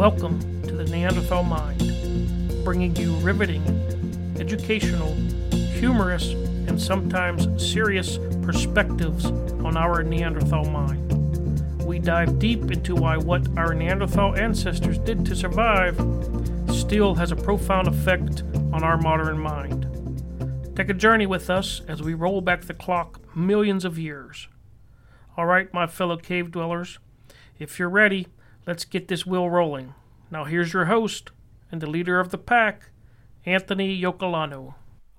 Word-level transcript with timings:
Welcome 0.00 0.62
to 0.62 0.72
the 0.72 0.84
Neanderthal 0.84 1.42
Mind, 1.42 2.64
bringing 2.64 2.96
you 2.96 3.16
riveting, 3.16 3.62
educational, 4.40 5.12
humorous, 5.52 6.30
and 6.30 6.80
sometimes 6.80 7.46
serious 7.62 8.18
perspectives 8.40 9.26
on 9.26 9.76
our 9.76 10.02
Neanderthal 10.02 10.64
mind. 10.64 11.84
We 11.84 11.98
dive 11.98 12.38
deep 12.38 12.70
into 12.70 12.94
why 12.94 13.18
what 13.18 13.46
our 13.58 13.74
Neanderthal 13.74 14.36
ancestors 14.36 14.96
did 14.96 15.26
to 15.26 15.36
survive 15.36 15.96
still 16.74 17.14
has 17.16 17.30
a 17.30 17.36
profound 17.36 17.86
effect 17.86 18.42
on 18.72 18.82
our 18.82 18.96
modern 18.96 19.38
mind. 19.38 19.84
Take 20.74 20.88
a 20.88 20.94
journey 20.94 21.26
with 21.26 21.50
us 21.50 21.82
as 21.86 22.00
we 22.00 22.14
roll 22.14 22.40
back 22.40 22.62
the 22.62 22.72
clock 22.72 23.36
millions 23.36 23.84
of 23.84 23.98
years. 23.98 24.48
All 25.36 25.44
right, 25.44 25.70
my 25.74 25.86
fellow 25.86 26.16
cave 26.16 26.50
dwellers, 26.50 26.98
if 27.58 27.78
you're 27.78 27.90
ready, 27.90 28.28
let's 28.66 28.84
get 28.84 29.08
this 29.08 29.26
wheel 29.26 29.48
rolling. 29.48 29.94
Now, 30.30 30.44
here's 30.44 30.72
your 30.72 30.86
host 30.86 31.30
and 31.70 31.80
the 31.80 31.88
leader 31.88 32.20
of 32.20 32.30
the 32.30 32.38
pack, 32.38 32.90
Anthony 33.46 34.00
Yocolano. 34.00 34.74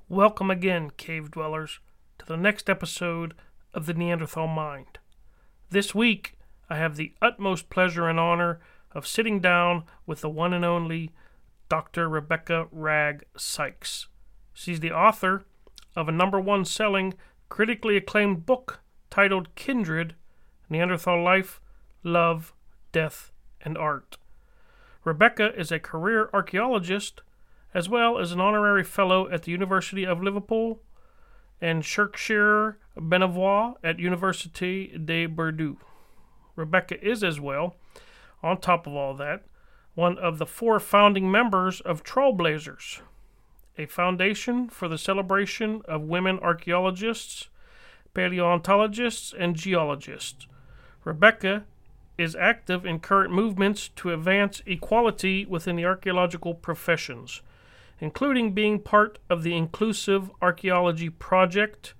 Welcome 0.07 0.51
again, 0.51 0.91
cave 0.97 1.31
dwellers, 1.31 1.79
to 2.19 2.25
the 2.25 2.37
next 2.37 2.69
episode 2.69 3.33
of 3.73 3.85
the 3.85 3.93
Neanderthal 3.93 4.47
Mind. 4.47 4.99
This 5.69 5.95
week, 5.95 6.37
I 6.69 6.77
have 6.77 6.95
the 6.95 7.13
utmost 7.21 7.69
pleasure 7.69 8.07
and 8.07 8.19
honor 8.19 8.59
of 8.93 9.07
sitting 9.07 9.39
down 9.39 9.83
with 10.05 10.21
the 10.21 10.29
one 10.29 10.53
and 10.53 10.65
only 10.65 11.11
Dr. 11.69 12.09
Rebecca 12.09 12.67
Wragg 12.71 13.23
Sykes. 13.37 14.07
She's 14.53 14.81
the 14.81 14.91
author 14.91 15.45
of 15.95 16.07
a 16.07 16.13
number 16.13 16.39
one 16.39 16.65
selling, 16.65 17.13
critically 17.49 17.97
acclaimed 17.97 18.45
book 18.45 18.81
titled 19.09 19.53
Kindred 19.55 20.15
Neanderthal 20.69 21.23
Life, 21.23 21.59
Love, 22.03 22.53
Death, 22.91 23.31
and 23.61 23.77
Art. 23.77 24.17
Rebecca 25.03 25.53
is 25.59 25.71
a 25.71 25.79
career 25.79 26.29
archaeologist 26.33 27.21
as 27.73 27.89
well 27.89 28.19
as 28.19 28.31
an 28.31 28.41
honorary 28.41 28.83
fellow 28.83 29.29
at 29.29 29.43
the 29.43 29.51
University 29.51 30.05
of 30.05 30.21
Liverpool 30.21 30.81
and 31.61 31.83
Chercheur 31.83 32.77
Bénévole 32.97 33.75
at 33.83 33.97
Université 33.97 35.05
de 35.05 35.25
Bordeaux. 35.25 35.77
Rebecca 36.55 37.03
is 37.05 37.23
as 37.23 37.39
well, 37.39 37.75
on 38.43 38.59
top 38.59 38.87
of 38.87 38.93
all 38.93 39.13
that, 39.15 39.45
one 39.95 40.17
of 40.17 40.37
the 40.37 40.45
four 40.45 40.79
founding 40.79 41.31
members 41.31 41.81
of 41.81 42.03
Trailblazers, 42.03 43.01
a 43.77 43.85
foundation 43.85 44.69
for 44.69 44.87
the 44.87 44.97
celebration 44.97 45.81
of 45.85 46.01
women 46.01 46.39
archaeologists, 46.39 47.49
paleontologists, 48.13 49.33
and 49.37 49.55
geologists. 49.55 50.47
Rebecca 51.03 51.65
is 52.21 52.35
active 52.35 52.85
in 52.85 52.99
current 52.99 53.33
movements 53.33 53.89
to 53.97 54.13
advance 54.13 54.61
equality 54.65 55.45
within 55.45 55.75
the 55.75 55.85
archaeological 55.85 56.53
professions, 56.53 57.41
including 57.99 58.53
being 58.53 58.79
part 58.79 59.19
of 59.29 59.43
the 59.43 59.55
Inclusive 59.55 60.31
Archaeology 60.41 61.09
Project 61.09 61.93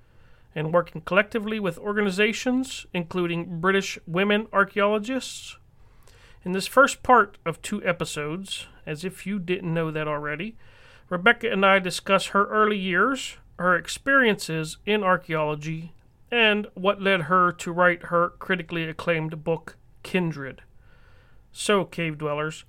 and 0.53 0.73
working 0.73 1.02
collectively 1.02 1.59
with 1.59 1.77
organizations 1.77 2.86
including 2.94 3.59
British 3.59 3.97
Women 4.05 4.47
Archaeologists. 4.52 5.58
In 6.44 6.53
this 6.53 6.67
first 6.67 7.03
part 7.03 7.38
of 7.45 7.61
two 7.61 7.83
episodes, 7.86 8.67
as 8.86 9.05
if 9.05 9.27
you 9.27 9.39
didn't 9.39 9.73
know 9.73 9.92
that 9.92 10.08
already, 10.08 10.58
Rebecca 11.09 11.52
and 11.52 11.66
I 11.66 11.80
discuss 11.80 12.27
her 12.27 12.45
early 12.47 12.77
years, 12.77 13.38
her 13.59 13.75
experiences 13.75 14.77
in 14.86 15.04
archaeology, 15.04 15.93
and 16.31 16.67
what 16.73 17.02
led 17.02 17.23
her 17.23 17.52
to 17.52 17.71
write 17.71 18.04
her 18.04 18.30
critically 18.39 18.86
acclaimed 18.86 19.43
book, 19.43 19.77
Kindred. 20.04 20.62
So, 21.52 21.86
cave 21.86 22.17
dwellers, 22.17 22.66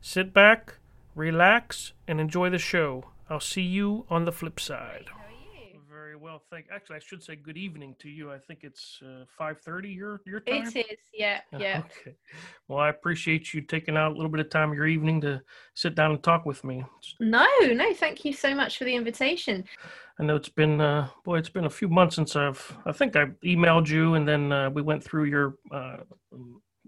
sit 0.00 0.32
back, 0.32 0.78
relax, 1.14 1.92
and 2.06 2.20
enjoy 2.20 2.50
the 2.50 2.58
show. 2.58 3.04
I'll 3.30 3.40
see 3.40 3.62
you 3.62 4.04
on 4.08 4.24
the 4.24 4.32
flip 4.32 4.60
side. 4.60 5.06
How 5.10 5.18
are 5.18 5.30
you? 5.30 5.80
Very 5.90 6.16
well, 6.16 6.42
thank. 6.50 6.66
Actually, 6.70 6.96
I 6.96 6.98
should 7.00 7.22
say 7.22 7.34
good 7.34 7.56
evening 7.56 7.96
to 7.98 8.08
you. 8.08 8.30
I 8.30 8.38
think 8.38 8.60
it's 8.62 9.00
uh, 9.02 9.24
five 9.36 9.58
thirty 9.60 9.88
your 9.88 10.20
your 10.26 10.40
time. 10.40 10.66
It 10.66 10.76
is, 10.76 10.98
yeah, 11.12 11.40
yeah. 11.58 11.82
Okay. 12.00 12.14
Well, 12.68 12.78
I 12.78 12.90
appreciate 12.90 13.54
you 13.54 13.62
taking 13.62 13.96
out 13.96 14.12
a 14.12 14.14
little 14.14 14.30
bit 14.30 14.40
of 14.40 14.50
time 14.50 14.70
of 14.70 14.76
your 14.76 14.86
evening 14.86 15.20
to 15.22 15.42
sit 15.74 15.94
down 15.94 16.12
and 16.12 16.22
talk 16.22 16.46
with 16.46 16.62
me. 16.62 16.84
No, 17.18 17.46
no, 17.62 17.94
thank 17.94 18.24
you 18.24 18.32
so 18.32 18.54
much 18.54 18.78
for 18.78 18.84
the 18.84 18.94
invitation. 18.94 19.64
I 20.18 20.24
know 20.24 20.36
it's 20.36 20.48
been, 20.48 20.80
uh, 20.80 21.08
boy, 21.24 21.38
it's 21.38 21.50
been 21.50 21.66
a 21.66 21.70
few 21.70 21.88
months 21.88 22.16
since 22.16 22.36
I've. 22.36 22.76
I 22.86 22.92
think 22.92 23.16
I 23.16 23.26
emailed 23.44 23.88
you, 23.88 24.14
and 24.14 24.26
then 24.26 24.52
uh, 24.52 24.70
we 24.70 24.82
went 24.82 25.02
through 25.02 25.24
your 25.24 25.56
uh, 25.72 25.98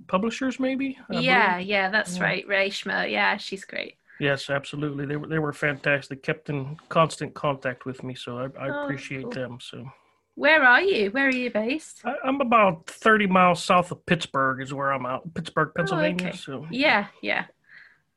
publishers, 0.06 0.58
maybe. 0.60 0.98
I 1.10 1.20
yeah, 1.20 1.54
believe? 1.54 1.68
yeah, 1.68 1.90
that's 1.90 2.16
Yeah. 2.16 2.22
right. 2.24 2.48
Reshma, 2.48 3.10
yeah, 3.10 3.36
she's 3.36 3.64
great. 3.64 3.96
Yes, 4.20 4.50
absolutely. 4.50 5.06
They 5.06 5.16
were 5.16 5.26
they 5.28 5.38
were 5.38 5.52
fantastic. 5.52 6.22
Kept 6.22 6.50
in 6.50 6.76
constant 6.88 7.34
contact 7.34 7.84
with 7.86 8.02
me, 8.02 8.14
so 8.14 8.38
I, 8.38 8.44
I 8.66 8.68
Oh, 8.68 8.82
appreciate 8.84 9.22
cool. 9.22 9.30
them. 9.30 9.58
So 9.60 9.90
Where 10.34 10.62
are 10.64 10.82
you? 10.82 11.10
Where 11.10 11.26
are 11.28 11.30
you 11.30 11.50
based? 11.50 12.02
I, 12.04 12.14
I'm 12.24 12.40
about 12.40 12.86
thirty 12.86 13.26
miles 13.26 13.62
south 13.62 13.92
of 13.92 14.04
Pittsburgh, 14.06 14.60
is 14.60 14.74
where 14.74 14.92
I'm 14.92 15.06
out. 15.06 15.32
Pittsburgh, 15.34 15.72
Pennsylvania. 15.74 16.26
Oh, 16.26 16.28
okay. 16.28 16.36
So 16.36 16.66
Yeah, 16.70 17.06
yeah. 17.22 17.44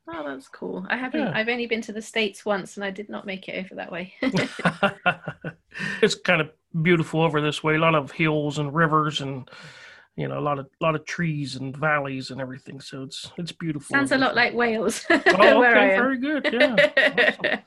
Oh, 0.08 0.24
that's 0.28 0.48
cool. 0.48 0.86
I 0.90 0.98
haven't. 0.98 1.20
Yeah. 1.22 1.32
I've 1.34 1.48
only 1.48 1.68
been 1.68 1.82
to 1.84 1.94
the 1.94 2.02
states 2.02 2.44
once, 2.44 2.76
and 2.78 2.84
I 2.84 2.90
did 2.90 3.08
not 3.08 3.26
make 3.26 3.48
it 3.48 3.64
over 3.64 3.76
that 3.76 3.92
way. 3.92 4.14
it's 6.02 6.16
kind 6.16 6.42
of 6.42 6.50
beautiful 6.82 7.22
over 7.22 7.42
this 7.42 7.64
way. 7.64 7.76
A 7.76 7.80
lot 7.80 7.96
of 7.96 8.12
hills 8.12 8.58
and 8.58 8.74
rivers, 8.74 9.22
and 9.22 9.50
you 10.18 10.28
know, 10.28 10.38
a 10.38 10.42
lot 10.42 10.60
of 10.60 10.68
lot 10.82 10.96
of 10.96 11.06
trees 11.06 11.56
and 11.56 11.76
valleys 11.76 12.32
and 12.32 12.42
everything. 12.42 12.80
So 12.82 13.04
it's 13.04 13.32
it's 13.38 13.52
beautiful. 13.52 13.94
Sounds 13.96 14.12
a 14.12 14.18
lot 14.18 14.36
like 14.36 14.54
Wales. 14.54 15.06
Oh, 15.10 15.64
okay, 15.64 15.96
very 15.98 16.18
good. 16.20 16.50
Yeah, 16.52 16.76
awesome. 17.40 17.60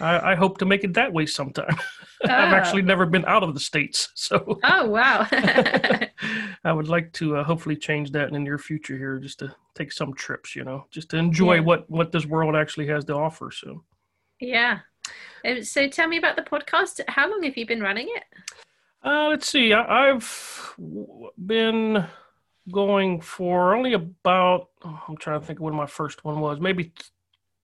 I, 0.00 0.32
I 0.32 0.34
hope 0.34 0.58
to 0.58 0.64
make 0.64 0.84
it 0.84 0.94
that 0.94 1.12
way 1.12 1.26
sometime. 1.26 1.76
I've 2.24 2.30
Ah. 2.52 2.56
actually 2.56 2.82
never 2.82 3.04
been 3.04 3.24
out 3.26 3.42
of 3.42 3.52
the 3.54 3.60
states, 3.60 4.10
so 4.14 4.58
Oh 4.64 4.86
wow. 4.88 5.26
I 6.64 6.72
would 6.72 6.88
like 6.88 7.12
to 7.14 7.36
uh, 7.38 7.44
hopefully 7.44 7.76
change 7.76 8.10
that 8.12 8.28
in 8.28 8.34
the 8.34 8.38
near 8.38 8.58
future 8.58 8.96
here, 8.96 9.18
just 9.18 9.38
to 9.40 9.54
take 9.74 9.92
some 9.92 10.14
trips, 10.14 10.54
you 10.56 10.64
know, 10.64 10.86
just 10.90 11.10
to 11.10 11.16
enjoy 11.16 11.54
Yeah. 11.54 11.60
what 11.60 11.90
what 11.90 12.12
this 12.12 12.26
world 12.26 12.54
actually 12.56 12.86
has 12.88 13.04
to 13.06 13.14
offer. 13.14 13.50
So. 13.50 13.84
yeah. 14.40 14.78
Um, 15.44 15.62
So 15.64 15.88
tell 15.88 16.06
me 16.08 16.16
about 16.18 16.36
the 16.36 16.42
podcast. 16.42 17.00
How 17.08 17.28
long 17.28 17.42
have 17.42 17.56
you 17.56 17.66
been 17.66 17.80
running 17.82 18.08
it? 18.08 18.24
Uh, 19.04 19.28
let's 19.30 19.48
see. 19.48 19.72
I, 19.72 20.10
I've 20.10 20.74
been 21.44 22.06
going 22.70 23.20
for 23.20 23.74
only 23.74 23.94
about. 23.94 24.68
oh, 24.84 25.02
I'm 25.08 25.16
trying 25.16 25.40
to 25.40 25.46
think 25.46 25.58
of 25.58 25.64
when 25.64 25.74
my 25.74 25.86
first 25.86 26.24
one 26.24 26.40
was. 26.40 26.60
Maybe 26.60 26.84
th- 26.84 27.10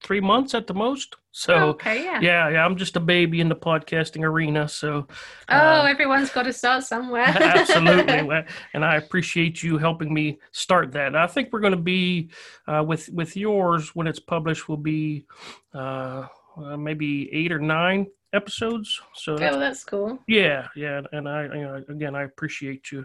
three 0.03 0.21
months 0.21 0.55
at 0.55 0.67
the 0.67 0.75
most. 0.75 1.17
So 1.33 1.55
Oh, 1.55 1.69
okay, 1.71 2.03
yeah. 2.05 2.21
yeah, 2.21 2.49
yeah. 2.49 2.65
I'm 2.65 2.77
just 2.77 2.97
a 2.97 3.01
baby 3.01 3.41
in 3.41 3.49
the 3.49 3.55
podcasting 3.57 4.23
arena. 4.25 4.69
So 4.69 5.07
Oh, 5.49 5.55
uh, 5.57 5.85
everyone's 5.89 6.31
got 6.31 6.45
to 6.45 6.53
start 6.53 6.85
somewhere. 6.85 7.25
absolutely, 7.27 8.29
and 8.75 8.85
I 8.85 8.97
appreciate 8.97 9.63
you 9.63 9.79
helping 9.79 10.13
me 10.13 10.39
start 10.53 10.93
that. 10.93 11.15
I 11.15 11.27
think 11.29 11.53
we're 11.53 11.61
going 11.61 11.73
to 11.73 11.77
be 11.77 12.31
uh, 12.67 12.83
with 12.87 13.09
with 13.11 13.37
yours 13.37 13.95
when 13.95 14.07
it's 14.09 14.21
published. 14.21 14.69
Will 14.69 14.77
be 14.77 15.27
uh, 15.75 16.27
uh, 16.57 16.77
maybe 16.77 17.33
eight 17.33 17.53
or 17.53 17.61
nine 17.61 18.07
episodes. 18.33 19.01
So 19.15 19.35
oh, 19.35 19.39
that's 19.39 19.57
oh, 19.57 19.59
that's 19.59 19.85
cool. 19.85 20.19
Yeah, 20.27 20.69
yeah, 20.77 21.03
and 21.13 21.29
I, 21.29 21.45
you 21.45 21.63
know, 21.63 21.85
again, 21.89 22.15
I 22.15 22.23
appreciate 22.25 22.91
you, 22.93 23.05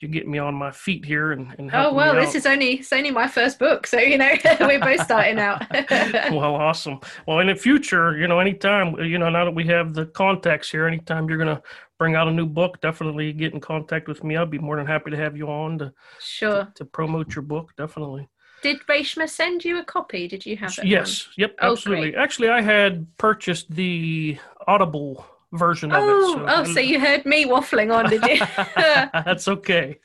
you 0.00 0.08
getting 0.08 0.30
me 0.30 0.38
on 0.38 0.54
my 0.54 0.70
feet 0.70 1.04
here 1.04 1.32
and 1.32 1.54
and 1.58 1.70
Oh 1.72 1.92
well, 1.92 2.14
this 2.14 2.34
is 2.34 2.46
only 2.46 2.78
it's 2.78 2.92
only 2.92 3.10
my 3.10 3.28
first 3.28 3.58
book, 3.58 3.86
so 3.86 3.98
you 3.98 4.18
know 4.18 4.32
we're 4.60 4.80
both 4.80 5.02
starting 5.02 5.38
out. 5.38 5.62
well, 5.70 6.54
awesome. 6.54 7.00
Well, 7.26 7.40
in 7.40 7.48
the 7.48 7.56
future, 7.56 8.16
you 8.16 8.28
know, 8.28 8.40
anytime, 8.40 8.98
you 9.00 9.18
know, 9.18 9.30
now 9.30 9.44
that 9.44 9.54
we 9.54 9.66
have 9.66 9.94
the 9.94 10.06
contacts 10.06 10.70
here, 10.70 10.86
anytime 10.86 11.28
you're 11.28 11.38
gonna 11.38 11.62
bring 11.98 12.16
out 12.16 12.28
a 12.28 12.32
new 12.32 12.46
book, 12.46 12.80
definitely 12.80 13.32
get 13.32 13.54
in 13.54 13.60
contact 13.60 14.08
with 14.08 14.24
me. 14.24 14.36
I'd 14.36 14.50
be 14.50 14.58
more 14.58 14.76
than 14.76 14.86
happy 14.86 15.10
to 15.10 15.16
have 15.16 15.36
you 15.36 15.48
on 15.48 15.78
to 15.78 15.92
sure. 16.20 16.72
to 16.74 16.84
promote 16.84 17.34
your 17.34 17.42
book. 17.42 17.72
Definitely. 17.76 18.28
Did 18.64 18.80
Reshma 18.88 19.28
send 19.28 19.62
you 19.62 19.78
a 19.78 19.84
copy? 19.84 20.26
Did 20.26 20.46
you 20.46 20.56
have 20.56 20.74
it? 20.78 20.86
Yes. 20.86 21.28
Yep. 21.36 21.56
Oh, 21.60 21.72
Absolutely. 21.72 22.12
great. 22.12 22.22
Actually, 22.22 22.48
I 22.48 22.62
had 22.62 23.06
purchased 23.18 23.70
the 23.70 24.38
Audible 24.66 25.24
version 25.52 25.92
of 25.92 26.02
Oh, 26.02 26.38
it. 26.40 26.44
oh, 26.48 26.64
so 26.64 26.80
you 26.80 26.98
heard 26.98 27.24
me 27.24 27.44
waffling 27.44 27.94
on, 27.94 28.10
did 28.10 28.24
you? 28.24 28.40
That's 29.24 29.46
okay. 29.48 30.00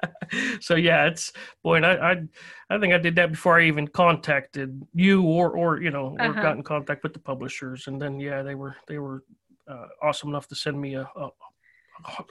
so 0.60 0.74
yeah, 0.74 1.06
it's 1.06 1.32
boy, 1.62 1.76
and 1.76 1.86
I, 1.86 1.94
I, 2.12 2.16
I 2.70 2.78
think 2.80 2.92
I 2.94 2.98
did 2.98 3.14
that 3.16 3.30
before 3.30 3.58
I 3.60 3.64
even 3.66 3.86
contacted 3.88 4.82
you 4.94 5.22
or 5.22 5.50
or 5.56 5.80
you 5.80 5.90
know 5.90 6.16
or 6.18 6.30
Uh-huh. 6.30 6.42
got 6.42 6.56
in 6.56 6.62
contact 6.62 7.02
with 7.02 7.12
the 7.12 7.20
publishers, 7.20 7.86
and 7.86 8.00
then 8.02 8.18
yeah, 8.18 8.42
they 8.42 8.54
were 8.54 8.74
they 8.88 8.98
were 8.98 9.22
uh, 9.68 9.86
awesome 10.02 10.30
enough 10.30 10.48
to 10.48 10.54
send 10.54 10.80
me 10.80 10.94
a, 10.96 11.02
a, 11.16 11.28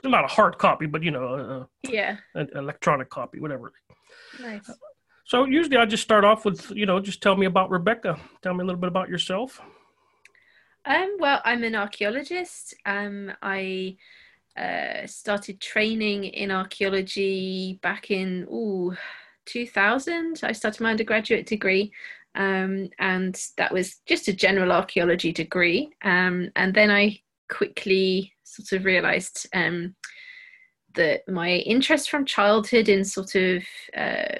a 0.04 0.08
not 0.08 0.24
a 0.24 0.28
hard 0.28 0.58
copy, 0.58 0.86
but 0.86 1.02
you 1.02 1.10
know 1.10 1.66
yeah, 1.88 2.16
an 2.34 2.48
electronic 2.54 3.08
copy, 3.08 3.40
whatever. 3.40 3.72
nice. 4.40 4.68
So 5.24 5.44
usually 5.44 5.76
I 5.76 5.84
just 5.86 6.02
start 6.02 6.24
off 6.24 6.44
with 6.44 6.70
you 6.70 6.86
know 6.86 7.00
just 7.00 7.22
tell 7.22 7.36
me 7.36 7.46
about 7.46 7.70
Rebecca. 7.70 8.18
Tell 8.42 8.54
me 8.54 8.62
a 8.62 8.66
little 8.66 8.80
bit 8.80 8.88
about 8.88 9.08
yourself. 9.08 9.60
Um, 10.88 11.16
well, 11.18 11.42
I'm 11.44 11.64
an 11.64 11.74
archaeologist. 11.74 12.74
Um, 12.86 13.30
I 13.42 13.98
uh, 14.56 15.06
started 15.06 15.60
training 15.60 16.24
in 16.24 16.50
archaeology 16.50 17.78
back 17.82 18.10
in 18.10 18.46
ooh, 18.50 18.96
2000, 19.44 20.40
I 20.42 20.52
started 20.52 20.80
my 20.80 20.90
undergraduate 20.90 21.44
degree. 21.44 21.92
Um, 22.34 22.88
and 22.98 23.38
that 23.58 23.70
was 23.70 23.96
just 24.06 24.28
a 24.28 24.32
general 24.32 24.72
archaeology 24.72 25.30
degree. 25.30 25.90
Um, 26.02 26.50
and 26.56 26.72
then 26.72 26.90
I 26.90 27.20
quickly 27.50 28.32
sort 28.44 28.72
of 28.72 28.86
realized 28.86 29.46
um, 29.52 29.94
that 30.94 31.28
my 31.28 31.50
interest 31.50 32.08
from 32.08 32.24
childhood 32.24 32.88
in 32.88 33.04
sort 33.04 33.34
of 33.34 33.62
uh, 33.94 34.38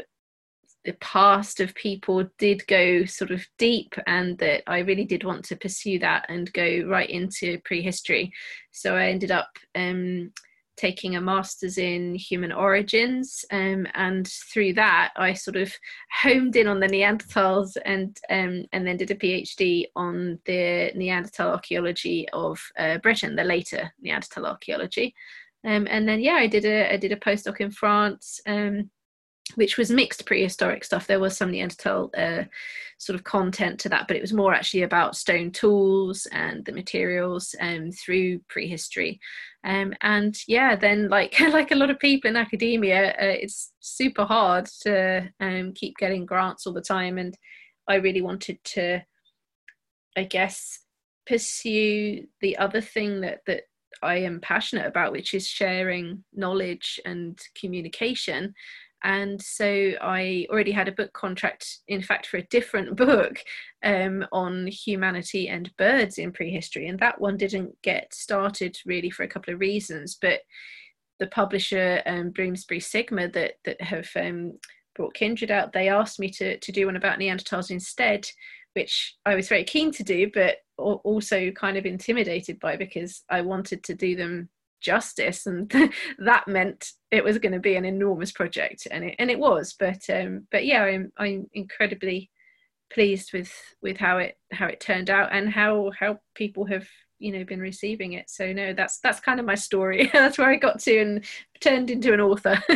the 0.85 0.93
past 0.95 1.61
of 1.61 1.75
people 1.75 2.25
did 2.39 2.67
go 2.67 3.05
sort 3.05 3.31
of 3.31 3.47
deep 3.59 3.95
and 4.07 4.39
that 4.39 4.63
I 4.67 4.79
really 4.79 5.05
did 5.05 5.25
want 5.25 5.45
to 5.47 5.57
pursue 5.57 5.99
that 5.99 6.27
and 6.29 6.53
go 6.53 6.85
right 6.87 7.09
into 7.09 7.59
prehistory. 7.65 8.33
So 8.71 8.97
I 8.97 9.09
ended 9.09 9.31
up 9.31 9.51
um, 9.75 10.33
taking 10.79 11.17
a 11.17 11.21
master's 11.21 11.77
in 11.77 12.15
human 12.15 12.53
origins 12.53 13.45
um, 13.51 13.87
and 13.95 14.27
through 14.29 14.73
that 14.75 15.11
I 15.17 15.33
sort 15.33 15.57
of 15.57 15.73
homed 16.23 16.55
in 16.55 16.69
on 16.69 16.79
the 16.79 16.87
Neanderthals 16.87 17.77
and 17.85 18.17
um, 18.31 18.65
and 18.73 18.87
then 18.87 18.97
did 18.97 19.11
a 19.11 19.17
PhD 19.17 19.87
on 19.97 20.39
the 20.47 20.93
Neanderthal 20.95 21.51
archaeology 21.51 22.29
of 22.33 22.61
uh, 22.79 22.99
Britain, 22.99 23.35
the 23.35 23.45
later 23.45 23.93
Neanderthal 24.01 24.47
archaeology. 24.47 25.15
Um, 25.67 25.89
and 25.91 26.09
then 26.09 26.21
yeah, 26.21 26.35
I 26.35 26.47
did 26.47 26.65
a 26.65 26.93
I 26.93 26.97
did 26.97 27.13
a 27.13 27.17
postdoc 27.17 27.61
in 27.61 27.73
France 27.73 28.41
um, 28.47 28.91
which 29.55 29.77
was 29.77 29.91
mixed 29.91 30.27
prehistoric 30.27 30.85
stuff. 30.85 31.07
There 31.07 31.21
was 31.21 31.37
some 31.37 31.51
Neanderthal 31.51 32.11
uh, 32.17 32.45
sort 32.99 33.15
of 33.15 33.25
content 33.25 33.79
to 33.81 33.89
that, 33.89 34.09
but 34.09 34.17
it 34.17 34.21
was 34.21 34.33
more 34.33 34.53
actually 34.53 34.83
about 34.83 35.17
stone 35.17 35.51
tools 35.51 36.27
and 36.33 36.65
the 36.65 36.73
materials 36.73 37.55
um, 37.61 37.91
through 37.93 38.41
prehistory. 38.49 39.21
Um, 39.65 39.95
and 40.03 40.37
yeah, 40.47 40.77
then 40.77 41.09
like 41.09 41.39
like 41.53 41.71
a 41.71 41.77
lot 41.77 41.91
of 41.91 41.99
people 41.99 42.29
in 42.29 42.37
academia, 42.37 43.11
uh, 43.13 43.15
it's 43.21 43.73
super 43.81 44.25
hard 44.25 44.67
to 44.83 45.29
um, 45.41 45.73
keep 45.75 45.97
getting 45.97 46.27
grants 46.27 46.67
all 46.67 46.73
the 46.73 46.81
time. 46.81 47.19
And 47.19 47.37
I 47.89 47.97
really 47.97 48.23
wanted 48.23 48.63
to, 48.65 49.01
I 50.17 50.25
guess, 50.25 50.81
pursue 51.27 52.27
the 52.41 52.57
other 52.59 52.81
thing 52.81 53.21
that 53.23 53.41
that 53.47 53.63
I 54.03 54.17
am 54.17 54.41
passionate 54.41 54.87
about, 54.87 55.13
which 55.13 55.35
is 55.35 55.47
sharing 55.47 56.25
knowledge 56.33 57.01
and 57.05 57.39
communication 57.59 58.55
and 59.05 59.41
so 59.41 59.93
I 60.01 60.47
already 60.51 60.73
had 60.73 60.89
a 60.89 60.93
book 60.93 61.13
contract, 61.13 61.79
in 61.87 62.03
fact, 62.03 62.27
for 62.27 62.39
a 62.39 62.47
different 62.47 62.97
book 62.97 63.39
um, 63.85 64.27
on 64.33 64.67
humanity 64.67 65.49
and 65.49 65.75
birds 65.77 66.19
in 66.19 66.33
prehistory, 66.33 66.89
and 66.89 66.99
that 66.99 67.21
one 67.21 67.37
didn't 67.37 67.81
get 67.83 68.13
started 68.13 68.77
really 68.85 69.11
for 69.11 69.23
a 69.23 69.29
couple 69.29 69.55
of 69.55 69.61
reasons. 69.61 70.19
But 70.21 70.41
the 71.19 71.29
publisher, 71.29 72.03
um, 72.07 72.31
Bloomsbury 72.31 72.81
Sigma, 72.81 73.29
that 73.29 73.55
that 73.65 73.81
have 73.81 74.09
um, 74.17 74.59
brought 74.95 75.15
Kindred 75.15 75.51
out, 75.51 75.73
they 75.73 75.89
asked 75.89 76.19
me 76.19 76.31
to 76.31 76.59
to 76.59 76.73
do 76.73 76.87
one 76.87 76.97
about 76.97 77.19
Neanderthals 77.19 77.71
instead, 77.71 78.29
which 78.75 79.17
I 79.25 79.35
was 79.35 79.49
very 79.49 79.65
keen 79.65 79.93
to 79.93 80.03
do, 80.03 80.31
but 80.33 80.57
also 80.77 81.51
kind 81.51 81.77
of 81.77 81.87
intimidated 81.87 82.61
by 82.61 82.77
because 82.77 83.25
I 83.29 83.41
wanted 83.41 83.83
to 83.85 83.95
do 83.95 84.15
them 84.15 84.49
justice 84.81 85.47
and 85.47 85.71
that 86.19 86.47
meant 86.47 86.93
it 87.11 87.25
was 87.25 87.39
going 87.39 87.53
to 87.53 87.59
be 87.59 87.77
an 87.77 87.85
enormous 87.85 88.33
project 88.33 88.87
and 88.91 89.05
it 89.05 89.17
and 89.19 89.31
it 89.31 89.39
was 89.39 89.75
but 89.79 89.99
um 90.11 90.47
but 90.51 90.65
yeah 90.65 90.83
i'm 90.83 91.11
i'm 91.17 91.47
incredibly 91.53 92.31
pleased 92.93 93.33
with 93.33 93.53
with 93.83 93.97
how 93.97 94.19
it 94.19 94.37
how 94.53 94.67
it 94.67 94.81
turned 94.81 95.11
out 95.11 95.31
and 95.33 95.51
how 95.51 95.91
how 95.99 96.19
people 96.35 96.65
have 96.65 96.87
you 97.19 97.33
know 97.33 97.45
been 97.45 97.61
receiving 97.61 98.13
it. 98.13 98.31
So 98.31 98.53
no 98.53 98.73
that's 98.73 98.99
that's 99.01 99.21
kind 99.21 99.41
of 99.41 99.47
my 99.47 99.55
story. 99.55 100.11
That's 100.13 100.39
where 100.39 100.51
i 100.51 100.57
got 100.57 100.81
to 100.81 100.99
and 100.99 101.25
turned 101.61 101.91
into 101.91 102.13
an 102.13 102.21
author. 102.21 102.63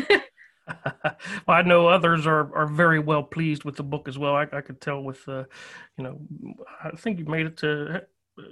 Well, 1.47 1.57
I 1.57 1.63
know 1.63 1.89
others 1.89 2.25
are, 2.25 2.55
are 2.55 2.69
very 2.69 3.01
well 3.01 3.25
pleased 3.25 3.65
with 3.65 3.75
the 3.77 3.83
book 3.83 4.07
as 4.07 4.17
well. 4.17 4.37
I, 4.37 4.47
I 4.53 4.61
could 4.61 4.81
tell 4.81 5.03
with, 5.03 5.29
uh, 5.29 5.45
you 5.99 6.05
know, 6.05 6.21
I 6.83 6.91
think 6.91 7.19
you 7.19 7.25
made 7.25 7.47
it 7.47 7.57
to 7.59 8.03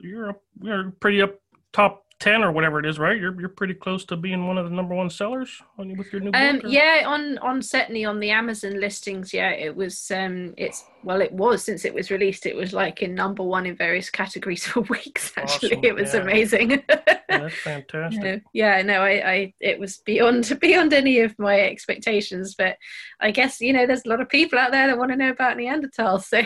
you're 0.03 0.35
you're 0.61 0.91
pretty 0.91 1.23
up 1.23 1.41
top 1.73 2.05
10 2.21 2.45
or 2.45 2.53
whatever 2.53 2.79
it 2.79 2.87
is, 2.87 2.99
right? 2.99 3.19
You're 3.19 3.39
you're 3.41 3.49
pretty 3.49 3.75
close 3.75 4.05
to 4.07 4.17
being 4.17 4.47
one 4.47 4.59
of 4.59 4.69
the 4.69 4.75
number 4.75 4.95
one 4.95 5.11
sellers 5.11 5.63
on 5.79 5.97
with 5.97 6.13
your 6.13 6.21
new 6.21 6.31
um, 6.35 6.57
book. 6.57 6.65
Um, 6.67 6.71
yeah, 6.71 7.03
on 7.07 7.39
on 7.39 7.63
certainly 7.63 8.05
on 8.05 8.21
the 8.21 8.31
Amazon 8.31 8.79
listings, 8.79 9.33
yeah, 9.33 9.51
it 9.51 9.75
was 9.75 10.11
um 10.11 10.55
it's 10.57 10.85
well 11.03 11.21
it 11.21 11.33
was 11.33 11.65
since 11.65 11.85
it 11.85 11.95
was 11.95 12.11
released, 12.11 12.47
it 12.47 12.57
was 12.57 12.73
like 12.73 13.03
in 13.03 13.15
number 13.15 13.43
one 13.43 13.67
in 13.67 13.77
various 13.77 14.11
categories 14.11 14.67
for 14.67 14.81
weeks 14.83 15.33
actually. 15.37 15.73
Awesome. 15.73 15.85
It 15.85 15.95
was 15.95 16.15
yeah. 16.15 16.21
amazing. 16.21 16.71
yeah, 16.89 16.97
that's 17.29 17.55
fantastic. 17.57 18.43
yeah, 18.53 18.83
no, 18.83 19.03
I, 19.03 19.31
I 19.33 19.55
it 19.61 19.79
was 19.79 19.99
beyond 19.99 20.59
beyond 20.61 20.93
any 20.93 21.21
of 21.21 21.39
my 21.39 21.61
expectations, 21.61 22.55
but 22.57 22.77
I 23.21 23.31
guess, 23.31 23.61
you 23.61 23.73
know, 23.73 23.87
there's 23.87 24.05
a 24.05 24.09
lot 24.09 24.21
of 24.21 24.29
people 24.29 24.59
out 24.59 24.71
there 24.71 24.87
that 24.87 24.99
want 24.99 25.11
to 25.11 25.17
know 25.17 25.31
about 25.31 25.57
Neanderthals. 25.57 26.25
So 26.25 26.43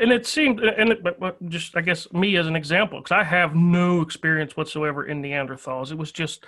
and 0.00 0.12
it 0.12 0.26
seemed 0.26 0.60
and 0.60 0.92
it, 0.92 1.02
but 1.02 1.36
just 1.48 1.76
I 1.76 1.80
guess 1.80 2.12
me 2.12 2.36
as 2.36 2.46
an 2.46 2.56
example, 2.56 3.00
because 3.00 3.12
I 3.12 3.24
have 3.24 3.54
no 3.54 4.00
experience 4.00 4.56
whatsoever 4.56 5.06
in 5.06 5.22
Neanderthals. 5.22 5.90
It 5.90 5.98
was 5.98 6.12
just, 6.12 6.44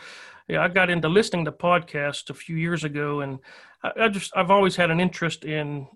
yeah, 0.49 0.63
I 0.63 0.69
got 0.69 0.91
into 0.91 1.09
listening 1.09 1.45
to 1.47 1.53
podcasts 1.53 2.31
a 2.31 2.35
few 2.35 2.57
years 2.57 2.85
ago, 2.85 3.21
and 3.21 3.39
I, 3.83 3.93
I 4.03 4.09
just 4.09 4.33
I've 4.37 4.51
always 4.51 4.77
had 4.77 4.91
an 4.91 5.01
interest 5.01 5.45
in 5.45 5.87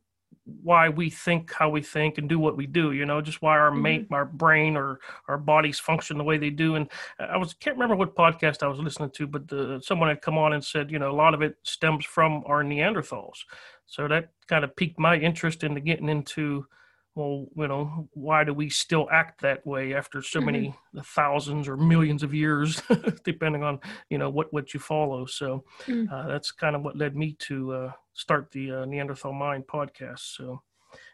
why 0.45 0.89
we 0.89 1.09
think 1.09 1.53
how 1.53 1.69
we 1.69 1.81
think 1.81 2.19
and 2.19 2.29
do 2.29 2.39
what 2.39 2.57
we 2.57 2.67
do 2.67 2.93
you 2.93 3.07
know 3.07 3.21
just 3.21 3.43
why 3.43 3.57
our 3.57 3.71
mm-hmm. 3.71 3.83
mate 3.83 4.07
our 4.11 4.25
brain 4.25 4.77
or 4.77 4.99
our 5.29 5.39
bodies 5.39 5.79
function 5.79 6.19
the 6.19 6.25
way 6.25 6.37
they 6.37 6.51
do 6.51 6.75
and 6.75 6.89
i 7.21 7.37
was 7.37 7.55
can't 7.55 7.77
remember 7.77 7.95
what 7.95 8.17
podcast 8.17 8.63
i 8.63 8.67
was 8.67 8.81
listening 8.81 9.11
to 9.11 9.27
but 9.27 9.47
the, 9.47 9.81
someone 9.85 10.09
had 10.09 10.21
come 10.21 10.37
on 10.37 10.53
and 10.53 10.65
said 10.65 10.91
you 10.91 10.99
know 10.99 11.11
a 11.11 11.15
lot 11.15 11.33
of 11.33 11.43
it 11.43 11.57
stems 11.63 12.05
from 12.05 12.43
our 12.47 12.65
neanderthals 12.65 13.39
so 13.87 14.09
that 14.09 14.31
kind 14.49 14.65
of 14.65 14.75
piqued 14.75 14.99
my 14.99 15.17
interest 15.17 15.63
into 15.63 15.81
getting 15.81 16.09
into 16.09 16.67
well, 17.15 17.47
you 17.57 17.69
know, 17.69 18.09
why 18.15 18.43
do 18.43 18.55
we 18.55 18.71
still 18.71 19.09
act 19.13 19.43
that 19.43 19.67
way 19.67 19.95
after 19.95 20.23
so 20.23 20.39
mm-hmm. 20.39 20.47
many 20.47 20.75
thousands 21.05 21.69
or 21.69 21.77
millions 21.77 22.23
of 22.23 22.33
years, 22.33 22.83
depending 23.25 23.63
on 23.63 23.81
you 24.09 24.19
know 24.19 24.31
what 24.31 24.53
what 24.53 24.73
you 24.73 24.81
follow? 24.81 25.27
So 25.27 25.65
mm. 25.87 26.11
uh, 26.11 26.27
that's 26.29 26.51
kind 26.51 26.75
of 26.75 26.83
what 26.83 26.97
led 26.97 27.15
me 27.15 27.35
to 27.41 27.73
uh, 27.73 27.93
start 28.15 28.51
the 28.51 28.73
uh, 28.73 28.85
Neanderthal 28.87 29.35
Mind 29.35 29.67
podcast. 29.67 30.37
So 30.37 30.63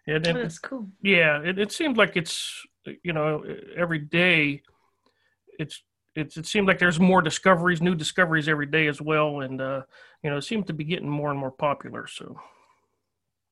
yeah, 0.07 0.19
oh, 0.25 0.33
that's 0.33 0.59
cool. 0.59 0.89
Yeah, 1.03 1.43
it, 1.43 1.59
it 1.59 1.73
seems 1.73 1.99
like 1.99 2.17
it's 2.17 2.65
you 3.03 3.13
know 3.13 3.45
every 3.77 3.99
day, 3.99 4.63
it's 5.59 5.83
it's 6.15 6.37
it 6.37 6.47
seems 6.47 6.69
like 6.69 6.79
there's 6.79 7.01
more 7.01 7.23
discoveries, 7.23 7.83
new 7.83 7.97
discoveries 7.97 8.49
every 8.49 8.67
day 8.67 8.87
as 8.87 9.01
well, 9.01 9.41
and 9.41 9.61
uh, 9.61 9.83
you 10.23 10.31
know 10.31 10.37
it 10.37 10.43
seems 10.43 10.67
to 10.67 10.73
be 10.73 10.85
getting 10.85 11.09
more 11.09 11.31
and 11.31 11.39
more 11.39 11.51
popular. 11.51 12.07
So 12.07 12.41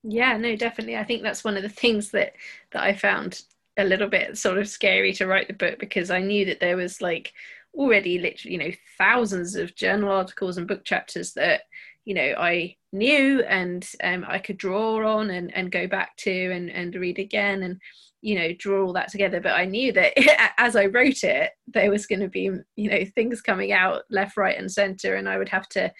yeah, 0.08 0.36
no, 0.36 0.54
definitely. 0.54 0.96
I 0.96 1.04
think 1.04 1.22
that's 1.22 1.44
one 1.44 1.56
of 1.56 1.62
the 1.62 1.68
things 1.68 2.10
that 2.12 2.34
that 2.72 2.82
I 2.82 2.94
found 2.94 3.42
a 3.76 3.84
little 3.84 4.08
bit 4.08 4.38
sort 4.38 4.58
of 4.58 4.68
scary 4.68 5.12
to 5.14 5.26
write 5.26 5.48
the 5.48 5.54
book 5.54 5.78
because 5.78 6.10
I 6.10 6.20
knew 6.20 6.44
that 6.46 6.60
there 6.60 6.76
was 6.76 7.02
like 7.02 7.32
already 7.74 8.18
literally, 8.18 8.52
you 8.52 8.58
know, 8.58 8.72
thousands 8.96 9.56
of 9.56 9.74
journal 9.74 10.10
articles 10.10 10.58
and 10.58 10.68
book 10.68 10.84
chapters 10.84 11.32
that, 11.34 11.62
you 12.04 12.14
know, 12.14 12.34
I 12.38 12.76
knew 12.92 13.42
and 13.42 13.86
um, 14.02 14.24
I 14.26 14.38
could 14.38 14.56
draw 14.56 15.18
on 15.18 15.30
and, 15.30 15.54
and 15.54 15.72
go 15.72 15.86
back 15.86 16.16
to 16.18 16.52
and, 16.52 16.70
and 16.70 16.94
read 16.94 17.18
again 17.18 17.64
and, 17.64 17.80
you 18.22 18.36
know, 18.36 18.52
draw 18.58 18.86
all 18.86 18.92
that 18.94 19.10
together. 19.10 19.40
But 19.40 19.56
I 19.56 19.66
knew 19.66 19.92
that 19.92 20.14
as 20.58 20.76
I 20.76 20.86
wrote 20.86 21.24
it, 21.24 21.50
there 21.66 21.90
was 21.90 22.06
going 22.06 22.20
to 22.20 22.28
be, 22.28 22.50
you 22.76 22.90
know, 22.90 23.04
things 23.14 23.42
coming 23.42 23.72
out 23.72 24.04
left, 24.08 24.36
right, 24.36 24.56
and 24.56 24.70
center, 24.70 25.16
and 25.16 25.28
I 25.28 25.36
would 25.36 25.50
have 25.50 25.68
to, 25.70 25.92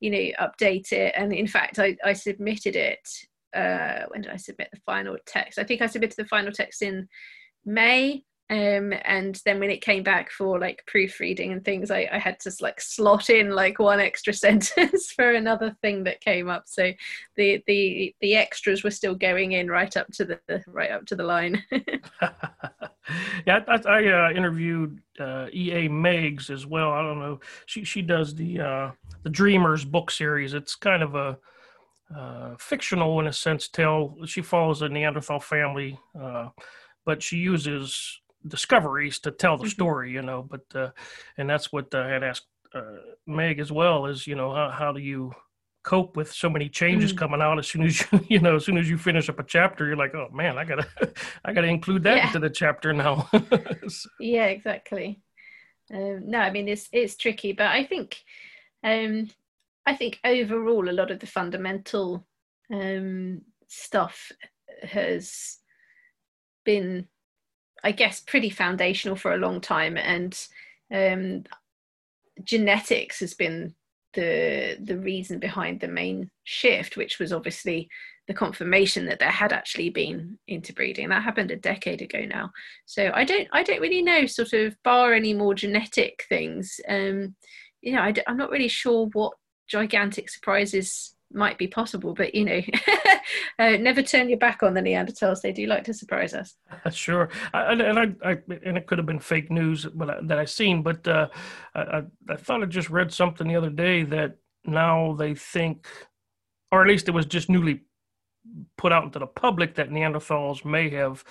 you 0.00 0.10
know, 0.10 0.46
update 0.46 0.92
it. 0.92 1.14
And 1.16 1.32
in 1.32 1.46
fact, 1.46 1.78
I, 1.78 1.96
I 2.04 2.12
submitted 2.12 2.76
it 2.76 3.08
uh, 3.54 4.06
when 4.08 4.22
did 4.22 4.32
I 4.32 4.36
submit 4.36 4.68
the 4.72 4.80
final 4.84 5.16
text? 5.26 5.58
I 5.58 5.64
think 5.64 5.82
I 5.82 5.86
submitted 5.86 6.16
the 6.16 6.26
final 6.26 6.52
text 6.52 6.82
in 6.82 7.08
May. 7.64 8.24
Um, 8.50 8.92
and 9.04 9.40
then 9.46 9.58
when 9.58 9.70
it 9.70 9.80
came 9.80 10.02
back 10.02 10.30
for 10.30 10.60
like 10.60 10.84
proofreading 10.86 11.50
and 11.50 11.64
things, 11.64 11.90
I, 11.90 12.06
I 12.12 12.18
had 12.18 12.38
to 12.40 12.52
like 12.60 12.78
slot 12.78 13.30
in 13.30 13.50
like 13.50 13.78
one 13.78 14.00
extra 14.00 14.32
sentence 14.34 15.12
for 15.12 15.32
another 15.32 15.74
thing 15.80 16.04
that 16.04 16.20
came 16.20 16.50
up. 16.50 16.64
So 16.66 16.92
the 17.36 17.62
the 17.66 18.14
the 18.20 18.34
extras 18.34 18.84
were 18.84 18.90
still 18.90 19.14
going 19.14 19.52
in 19.52 19.68
right 19.68 19.96
up 19.96 20.08
to 20.14 20.24
the 20.26 20.62
right 20.66 20.90
up 20.90 21.06
to 21.06 21.16
the 21.16 21.24
line. 21.24 21.64
yeah, 23.46 23.64
I, 23.66 23.80
I 23.86 24.06
uh, 24.06 24.30
interviewed 24.32 25.00
uh, 25.18 25.46
E. 25.52 25.72
A. 25.72 25.88
Meigs 25.88 26.50
as 26.50 26.66
well. 26.66 26.92
I 26.92 27.02
don't 27.02 27.18
know. 27.18 27.40
She 27.66 27.84
she 27.84 28.02
does 28.02 28.34
the 28.34 28.60
uh, 28.60 28.90
the 29.22 29.30
Dreamers 29.30 29.84
book 29.84 30.10
series. 30.10 30.54
It's 30.54 30.74
kind 30.74 31.02
of 31.02 31.14
a 31.14 31.38
uh, 32.16 32.54
fictional 32.58 33.20
in 33.20 33.26
a 33.26 33.32
sense 33.32 33.68
tale. 33.68 34.16
She 34.26 34.42
follows 34.42 34.82
a 34.82 34.88
Neanderthal 34.88 35.40
family, 35.40 35.98
uh, 36.20 36.48
but 37.04 37.22
she 37.22 37.38
uses 37.38 38.20
discoveries 38.46 39.18
to 39.20 39.30
tell 39.30 39.56
the 39.56 39.64
mm-hmm. 39.64 39.70
story, 39.70 40.12
you 40.12 40.22
know. 40.22 40.42
But 40.42 40.64
uh, 40.74 40.90
and 41.36 41.48
that's 41.48 41.72
what 41.72 41.94
I 41.94 42.08
had 42.08 42.22
asked 42.22 42.46
uh, 42.74 42.98
Meg 43.26 43.58
as 43.58 43.70
well 43.70 44.06
is 44.06 44.26
you 44.26 44.34
know 44.34 44.52
how, 44.52 44.70
how 44.70 44.92
do 44.92 45.00
you 45.00 45.32
cope 45.84 46.16
with 46.16 46.32
so 46.32 46.48
many 46.48 46.68
changes 46.68 47.12
mm 47.12 47.18
coming 47.18 47.40
out 47.40 47.58
as 47.58 47.68
soon 47.68 47.82
as 47.84 48.00
you 48.12 48.20
you 48.28 48.38
know 48.40 48.56
as 48.56 48.64
soon 48.64 48.76
as 48.76 48.90
you 48.90 48.98
finish 48.98 49.28
up 49.28 49.38
a 49.38 49.44
chapter 49.44 49.86
you're 49.86 49.96
like 49.96 50.14
oh 50.14 50.28
man 50.32 50.58
i 50.58 50.64
gotta 50.64 50.86
i 51.44 51.52
gotta 51.52 51.68
include 51.68 52.02
that 52.02 52.16
yeah. 52.16 52.26
into 52.26 52.40
the 52.40 52.50
chapter 52.50 52.92
now 52.92 53.28
so. 53.88 54.08
yeah 54.18 54.46
exactly 54.46 55.20
um, 55.92 56.22
no 56.28 56.38
i 56.38 56.50
mean 56.50 56.66
it's 56.66 56.88
it's 56.92 57.16
tricky 57.16 57.52
but 57.52 57.66
i 57.66 57.84
think 57.84 58.16
um 58.82 59.28
I 59.86 59.94
think 59.94 60.18
overall, 60.24 60.88
a 60.88 60.92
lot 60.92 61.10
of 61.10 61.20
the 61.20 61.26
fundamental 61.26 62.26
um, 62.72 63.42
stuff 63.68 64.32
has 64.82 65.58
been, 66.64 67.06
I 67.82 67.92
guess, 67.92 68.20
pretty 68.20 68.50
foundational 68.50 69.16
for 69.16 69.34
a 69.34 69.38
long 69.38 69.60
time, 69.60 69.96
and 69.96 70.38
um, 70.92 71.44
genetics 72.42 73.20
has 73.20 73.34
been 73.34 73.74
the 74.14 74.78
the 74.82 74.98
reason 74.98 75.38
behind 75.38 75.80
the 75.80 75.88
main 75.88 76.30
shift, 76.44 76.96
which 76.96 77.18
was 77.18 77.32
obviously 77.32 77.88
the 78.26 78.34
confirmation 78.34 79.04
that 79.04 79.18
there 79.18 79.30
had 79.30 79.52
actually 79.52 79.90
been 79.90 80.38
interbreeding. 80.48 81.08
That 81.10 81.22
happened 81.22 81.50
a 81.50 81.56
decade 81.56 82.00
ago 82.00 82.24
now. 82.24 82.50
So 82.86 83.10
I 83.12 83.24
don't 83.24 83.48
I 83.52 83.62
don't 83.62 83.80
really 83.80 84.02
know, 84.02 84.26
sort 84.26 84.54
of 84.54 84.76
bar 84.82 85.12
any 85.12 85.34
more 85.34 85.54
genetic 85.54 86.24
things. 86.28 86.80
Um, 86.88 87.34
you 87.82 87.92
know, 87.92 88.00
I, 88.00 88.14
am 88.26 88.38
not 88.38 88.50
really 88.50 88.68
sure 88.68 89.08
what 89.12 89.34
gigantic 89.68 90.30
surprises 90.30 91.14
might 91.32 91.58
be 91.58 91.66
possible, 91.66 92.14
but 92.14 92.34
you 92.34 92.44
know, 92.44 92.60
uh, 93.58 93.70
never 93.70 94.02
turn 94.02 94.28
your 94.28 94.38
back 94.38 94.62
on 94.62 94.74
the 94.74 94.80
Neanderthals. 94.80 95.40
They 95.40 95.52
do 95.52 95.66
like 95.66 95.84
to 95.84 95.94
surprise 95.94 96.34
us. 96.34 96.56
Sure, 96.92 97.28
and 97.52 97.98
I, 97.98 98.14
I, 98.24 98.38
and 98.64 98.78
it 98.78 98.86
could 98.86 98.98
have 98.98 99.06
been 99.06 99.18
fake 99.18 99.50
news 99.50 99.86
but 99.86 100.28
that 100.28 100.38
I've 100.38 100.50
seen, 100.50 100.82
but 100.82 101.06
uh, 101.08 101.28
I, 101.74 102.02
I 102.28 102.36
thought 102.36 102.62
I 102.62 102.66
just 102.66 102.90
read 102.90 103.12
something 103.12 103.48
the 103.48 103.56
other 103.56 103.70
day 103.70 104.04
that 104.04 104.36
now 104.64 105.14
they 105.14 105.34
think, 105.34 105.88
or 106.70 106.82
at 106.82 106.88
least 106.88 107.08
it 107.08 107.12
was 107.14 107.26
just 107.26 107.48
newly 107.50 107.82
put 108.76 108.92
out 108.92 109.04
into 109.04 109.18
the 109.18 109.26
public 109.26 109.74
that 109.74 109.90
Neanderthals 109.90 110.64
may 110.64 110.90
have 110.90 111.24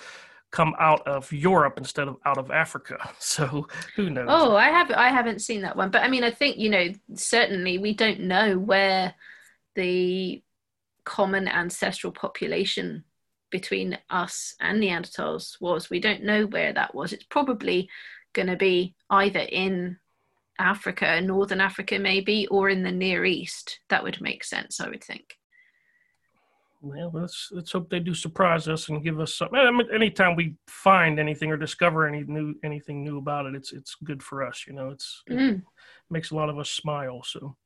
come 0.54 0.72
out 0.78 1.04
of 1.04 1.32
Europe 1.32 1.74
instead 1.78 2.06
of 2.06 2.16
out 2.24 2.38
of 2.38 2.52
Africa. 2.52 2.96
So 3.18 3.66
who 3.96 4.10
knows? 4.10 4.28
Oh, 4.28 4.54
I 4.54 4.68
have 4.68 4.90
I 4.92 5.08
haven't 5.08 5.40
seen 5.40 5.62
that 5.62 5.76
one, 5.76 5.90
but 5.90 6.02
I 6.02 6.08
mean, 6.08 6.22
I 6.22 6.30
think 6.30 6.56
you 6.56 6.70
know 6.70 6.92
certainly 7.14 7.78
we 7.78 7.94
don't 7.94 8.20
know 8.20 8.58
where 8.58 9.14
the 9.74 10.40
common 11.04 11.48
ancestral 11.48 12.12
population 12.12 13.02
between 13.50 13.98
us 14.08 14.54
and 14.60 14.80
Neanderthals 14.80 15.60
was. 15.60 15.90
We 15.90 15.98
don't 15.98 16.22
know 16.22 16.46
where 16.46 16.72
that 16.72 16.94
was. 16.94 17.12
It's 17.12 17.24
probably 17.24 17.88
going 18.32 18.48
to 18.48 18.56
be 18.56 18.94
either 19.10 19.40
in 19.40 19.98
Africa, 20.58 21.20
Northern 21.20 21.60
Africa, 21.60 21.98
maybe, 21.98 22.46
or 22.46 22.68
in 22.68 22.84
the 22.84 22.92
Near 22.92 23.24
East. 23.24 23.80
That 23.88 24.04
would 24.04 24.20
make 24.20 24.44
sense, 24.44 24.80
I 24.80 24.88
would 24.88 25.02
think 25.02 25.36
well, 26.84 27.10
let's 27.12 27.48
let's 27.52 27.72
hope 27.72 27.88
they 27.88 28.00
do 28.00 28.14
surprise 28.14 28.68
us 28.68 28.88
and 28.88 29.02
give 29.02 29.18
us 29.18 29.34
something. 29.34 29.58
I 29.58 29.70
mean, 29.70 29.88
anytime 29.92 30.36
we 30.36 30.56
find 30.66 31.18
anything 31.18 31.50
or 31.50 31.56
discover 31.56 32.06
any 32.06 32.24
new 32.24 32.54
anything 32.62 33.02
new 33.02 33.18
about 33.18 33.46
it, 33.46 33.54
it's 33.54 33.72
it's 33.72 33.96
good 34.04 34.22
for 34.22 34.46
us. 34.46 34.64
You 34.66 34.74
know, 34.74 34.90
it's 34.90 35.22
mm. 35.30 35.56
it 35.56 35.62
makes 36.10 36.30
a 36.30 36.36
lot 36.36 36.50
of 36.50 36.58
us 36.58 36.68
smile. 36.68 37.22
So, 37.24 37.56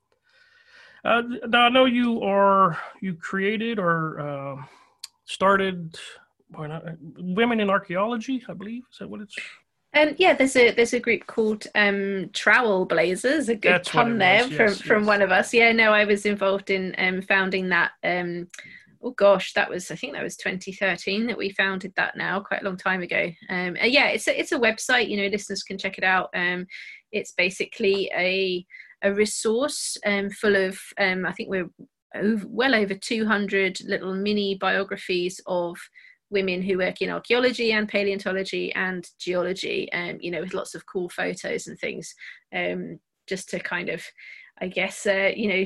uh, 1.05 1.23
now 1.49 1.63
I 1.63 1.69
know 1.69 1.87
you 1.87 2.23
are 2.23 2.79
you 3.01 3.15
created 3.15 3.81
or 3.81 4.21
uh, 4.21 4.63
started 5.25 5.99
not, 6.51 6.85
women 7.01 7.59
in 7.59 7.71
archaeology. 7.71 8.45
I 8.49 8.55
believe 8.55 8.85
is 8.93 8.99
that 8.99 9.11
what 9.11 9.21
it's. 9.21 9.37
Um, 9.95 10.15
yeah, 10.19 10.35
there's 10.35 10.55
a 10.55 10.71
there's 10.71 10.93
a 10.93 11.01
group 11.01 11.27
called 11.27 11.67
um, 11.75 12.31
Trowel 12.33 12.85
Blazers. 12.85 13.49
A 13.49 13.57
good 13.57 13.73
That's 13.73 13.89
pun 13.89 14.19
there 14.19 14.47
yes, 14.47 14.55
from 14.55 14.69
yes. 14.69 14.81
from 14.81 15.07
one 15.07 15.23
of 15.23 15.33
us. 15.33 15.53
Yeah, 15.53 15.73
no, 15.73 15.93
I 15.93 16.05
was 16.05 16.25
involved 16.25 16.71
in 16.71 16.95
um, 16.99 17.23
founding 17.23 17.71
that 17.71 17.93
um, 18.05 18.49
oh 19.03 19.13
gosh, 19.13 19.53
that 19.55 19.71
was 19.71 19.91
I 19.91 19.97
think 19.97 20.13
that 20.15 20.23
was 20.23 20.37
2013 20.37 21.27
that 21.27 21.39
we 21.39 21.51
founded 21.51 21.93
that 21.97 22.17
now, 22.17 22.41
quite 22.41 22.63
a 22.63 22.65
long 22.65 22.77
time 22.77 23.03
ago. 23.03 23.31
Um, 23.49 23.77
yeah, 23.83 24.09
it's 24.09 24.29
a, 24.29 24.39
it's 24.39 24.53
a 24.53 24.59
website. 24.59 25.09
You 25.09 25.19
know, 25.19 25.29
listeners 25.29 25.63
can 25.63 25.79
check 25.79 25.99
it 25.99 26.05
out. 26.05 26.31
Um, 26.35 26.67
it's 27.13 27.33
basically 27.33 28.11
a 28.17 28.65
a 29.03 29.15
resource 29.15 29.97
um, 30.05 30.31
full 30.31 30.57
of 30.57 30.79
um, 31.01 31.25
I 31.25 31.33
think 31.33 31.49
we're 31.49 31.71
over, 32.15 32.47
well 32.49 32.75
over 32.75 32.95
200 32.95 33.81
little 33.85 34.15
mini 34.15 34.57
biographies 34.57 35.41
of 35.47 35.77
women 36.31 36.63
who 36.63 36.79
work 36.79 37.01
in 37.01 37.11
archaeology 37.11 37.73
and 37.73 37.89
paleontology 37.89 38.73
and 38.75 39.09
geology 39.19 39.91
and 39.93 40.13
um, 40.13 40.19
you 40.21 40.31
know 40.31 40.41
with 40.41 40.55
lots 40.55 40.75
of 40.75 40.87
cool 40.87 41.09
photos 41.09 41.67
and 41.67 41.79
things 41.79 42.15
um, 42.55 42.99
just 43.27 43.49
to 43.49 43.59
kind 43.59 43.89
of 43.89 44.03
i 44.61 44.67
guess 44.67 45.07
uh, 45.07 45.31
you 45.35 45.49
know 45.49 45.65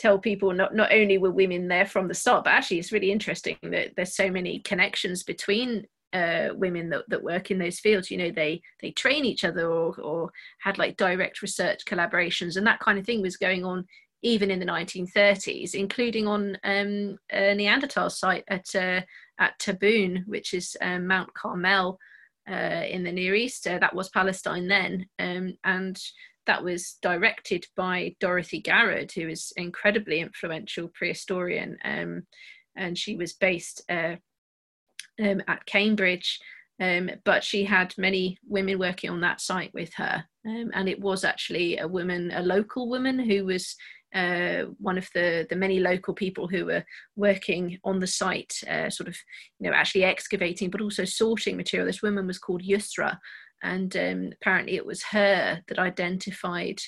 tell 0.00 0.18
people 0.18 0.52
not 0.52 0.74
not 0.74 0.92
only 0.92 1.18
were 1.18 1.30
women 1.30 1.68
there 1.68 1.86
from 1.86 2.08
the 2.08 2.14
start, 2.14 2.44
but 2.44 2.54
actually 2.54 2.78
it's 2.78 2.92
really 2.92 3.12
interesting 3.12 3.56
that 3.62 3.94
there's 3.96 4.16
so 4.16 4.30
many 4.30 4.60
connections 4.60 5.22
between 5.22 5.86
uh, 6.12 6.48
women 6.54 6.88
that, 6.90 7.04
that 7.08 7.22
work 7.22 7.50
in 7.50 7.58
those 7.58 7.78
fields. 7.78 8.10
You 8.10 8.16
know, 8.18 8.30
they 8.30 8.62
they 8.80 8.90
train 8.92 9.24
each 9.24 9.44
other 9.44 9.70
or 9.70 9.94
or 10.00 10.30
had 10.60 10.78
like 10.78 10.96
direct 10.96 11.42
research 11.42 11.84
collaborations, 11.84 12.56
and 12.56 12.66
that 12.66 12.80
kind 12.80 12.98
of 12.98 13.04
thing 13.04 13.22
was 13.22 13.36
going 13.36 13.64
on 13.64 13.86
even 14.22 14.50
in 14.50 14.60
the 14.60 14.66
1930s, 14.66 15.74
including 15.74 16.26
on 16.26 16.58
um, 16.64 17.16
a 17.32 17.54
Neanderthal 17.54 18.10
site 18.10 18.44
at 18.48 18.74
uh, 18.74 19.02
at 19.38 19.58
Tabun, 19.60 20.26
which 20.26 20.54
is 20.54 20.76
um, 20.80 21.06
Mount 21.06 21.32
Carmel 21.34 21.98
uh, 22.50 22.84
in 22.88 23.04
the 23.04 23.12
Near 23.12 23.34
East. 23.34 23.66
Uh, 23.66 23.78
that 23.78 23.94
was 23.94 24.08
Palestine 24.08 24.66
then, 24.66 25.06
um, 25.18 25.54
and 25.64 26.00
that 26.50 26.64
was 26.64 26.98
directed 27.00 27.64
by 27.76 28.16
Dorothy 28.18 28.60
Garrod, 28.60 29.12
who 29.12 29.28
is 29.28 29.52
incredibly 29.56 30.18
influential 30.18 30.88
prehistorian, 30.88 31.76
um, 31.84 32.26
and 32.74 32.98
she 32.98 33.14
was 33.14 33.34
based 33.34 33.84
uh, 33.88 34.16
um, 35.22 35.40
at 35.46 35.64
Cambridge. 35.66 36.40
Um, 36.82 37.10
but 37.24 37.44
she 37.44 37.62
had 37.62 37.94
many 37.98 38.36
women 38.48 38.80
working 38.80 39.10
on 39.10 39.20
that 39.20 39.40
site 39.40 39.72
with 39.74 39.94
her, 39.94 40.24
um, 40.44 40.72
and 40.74 40.88
it 40.88 40.98
was 40.98 41.22
actually 41.22 41.78
a 41.78 41.86
woman, 41.86 42.32
a 42.34 42.42
local 42.42 42.88
woman, 42.88 43.20
who 43.20 43.44
was 43.44 43.76
uh, 44.12 44.62
one 44.78 44.98
of 44.98 45.08
the 45.14 45.46
the 45.50 45.56
many 45.64 45.78
local 45.78 46.14
people 46.14 46.48
who 46.48 46.64
were 46.64 46.84
working 47.14 47.78
on 47.84 48.00
the 48.00 48.08
site, 48.08 48.54
uh, 48.68 48.90
sort 48.90 49.08
of, 49.08 49.16
you 49.60 49.70
know, 49.70 49.76
actually 49.76 50.02
excavating, 50.02 50.68
but 50.68 50.80
also 50.80 51.04
sorting 51.04 51.56
material. 51.56 51.86
This 51.86 52.02
woman 52.02 52.26
was 52.26 52.38
called 52.38 52.64
Yusra, 52.64 53.18
and 53.62 53.96
um, 53.96 54.30
apparently 54.40 54.76
it 54.76 54.86
was 54.86 55.02
her 55.04 55.62
that 55.68 55.78
identified 55.78 56.80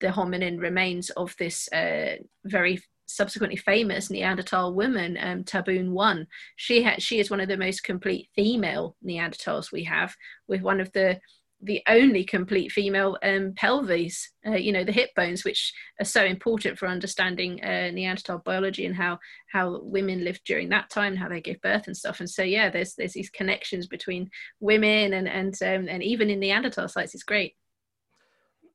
the 0.00 0.08
hominin 0.08 0.60
remains 0.60 1.10
of 1.10 1.34
this 1.38 1.68
uh, 1.72 2.16
very 2.44 2.80
subsequently 3.06 3.56
famous 3.56 4.08
Neanderthal 4.08 4.72
woman, 4.74 5.18
um, 5.20 5.44
Tabun 5.44 5.90
One. 5.90 6.26
She 6.56 6.82
ha- 6.82 6.96
she 6.98 7.18
is 7.18 7.30
one 7.30 7.40
of 7.40 7.48
the 7.48 7.56
most 7.56 7.82
complete 7.82 8.28
female 8.34 8.96
Neanderthals 9.04 9.72
we 9.72 9.84
have, 9.84 10.14
with 10.48 10.62
one 10.62 10.80
of 10.80 10.92
the 10.92 11.20
the 11.62 11.82
only 11.88 12.24
complete 12.24 12.72
female 12.72 13.18
um, 13.22 13.52
pelvis, 13.54 14.30
uh, 14.46 14.52
you 14.52 14.72
know, 14.72 14.84
the 14.84 14.92
hip 14.92 15.10
bones, 15.14 15.44
which 15.44 15.72
are 16.00 16.06
so 16.06 16.24
important 16.24 16.78
for 16.78 16.88
understanding 16.88 17.62
uh, 17.62 17.90
Neanderthal 17.92 18.38
biology 18.38 18.86
and 18.86 18.96
how 18.96 19.18
how 19.52 19.80
women 19.82 20.24
lived 20.24 20.42
during 20.46 20.70
that 20.70 20.90
time, 20.90 21.16
how 21.16 21.28
they 21.28 21.40
gave 21.40 21.60
birth 21.60 21.86
and 21.86 21.96
stuff. 21.96 22.20
And 22.20 22.30
so, 22.30 22.42
yeah, 22.42 22.70
there's 22.70 22.94
there's 22.94 23.12
these 23.12 23.30
connections 23.30 23.86
between 23.86 24.30
women 24.60 25.12
and 25.12 25.28
and 25.28 25.54
um, 25.62 25.88
and 25.88 26.02
even 26.02 26.30
in 26.30 26.40
Neanderthal 26.40 26.88
sites, 26.88 27.14
it's 27.14 27.24
great. 27.24 27.54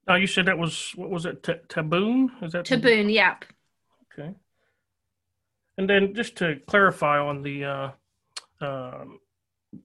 Now, 0.07 0.15
you 0.15 0.27
said 0.27 0.45
that 0.45 0.57
was 0.57 0.91
what 0.95 1.09
was 1.09 1.25
it? 1.25 1.41
T- 1.41 1.53
tabun? 1.67 2.29
Is 2.43 2.51
that 2.51 2.65
tabun? 2.65 3.11
Yep. 3.11 3.45
Okay. 4.13 4.31
And 5.77 5.89
then 5.89 6.13
just 6.13 6.35
to 6.37 6.59
clarify 6.67 7.19
on 7.19 7.41
the 7.41 7.65
uh, 7.65 7.91
um, 8.61 9.19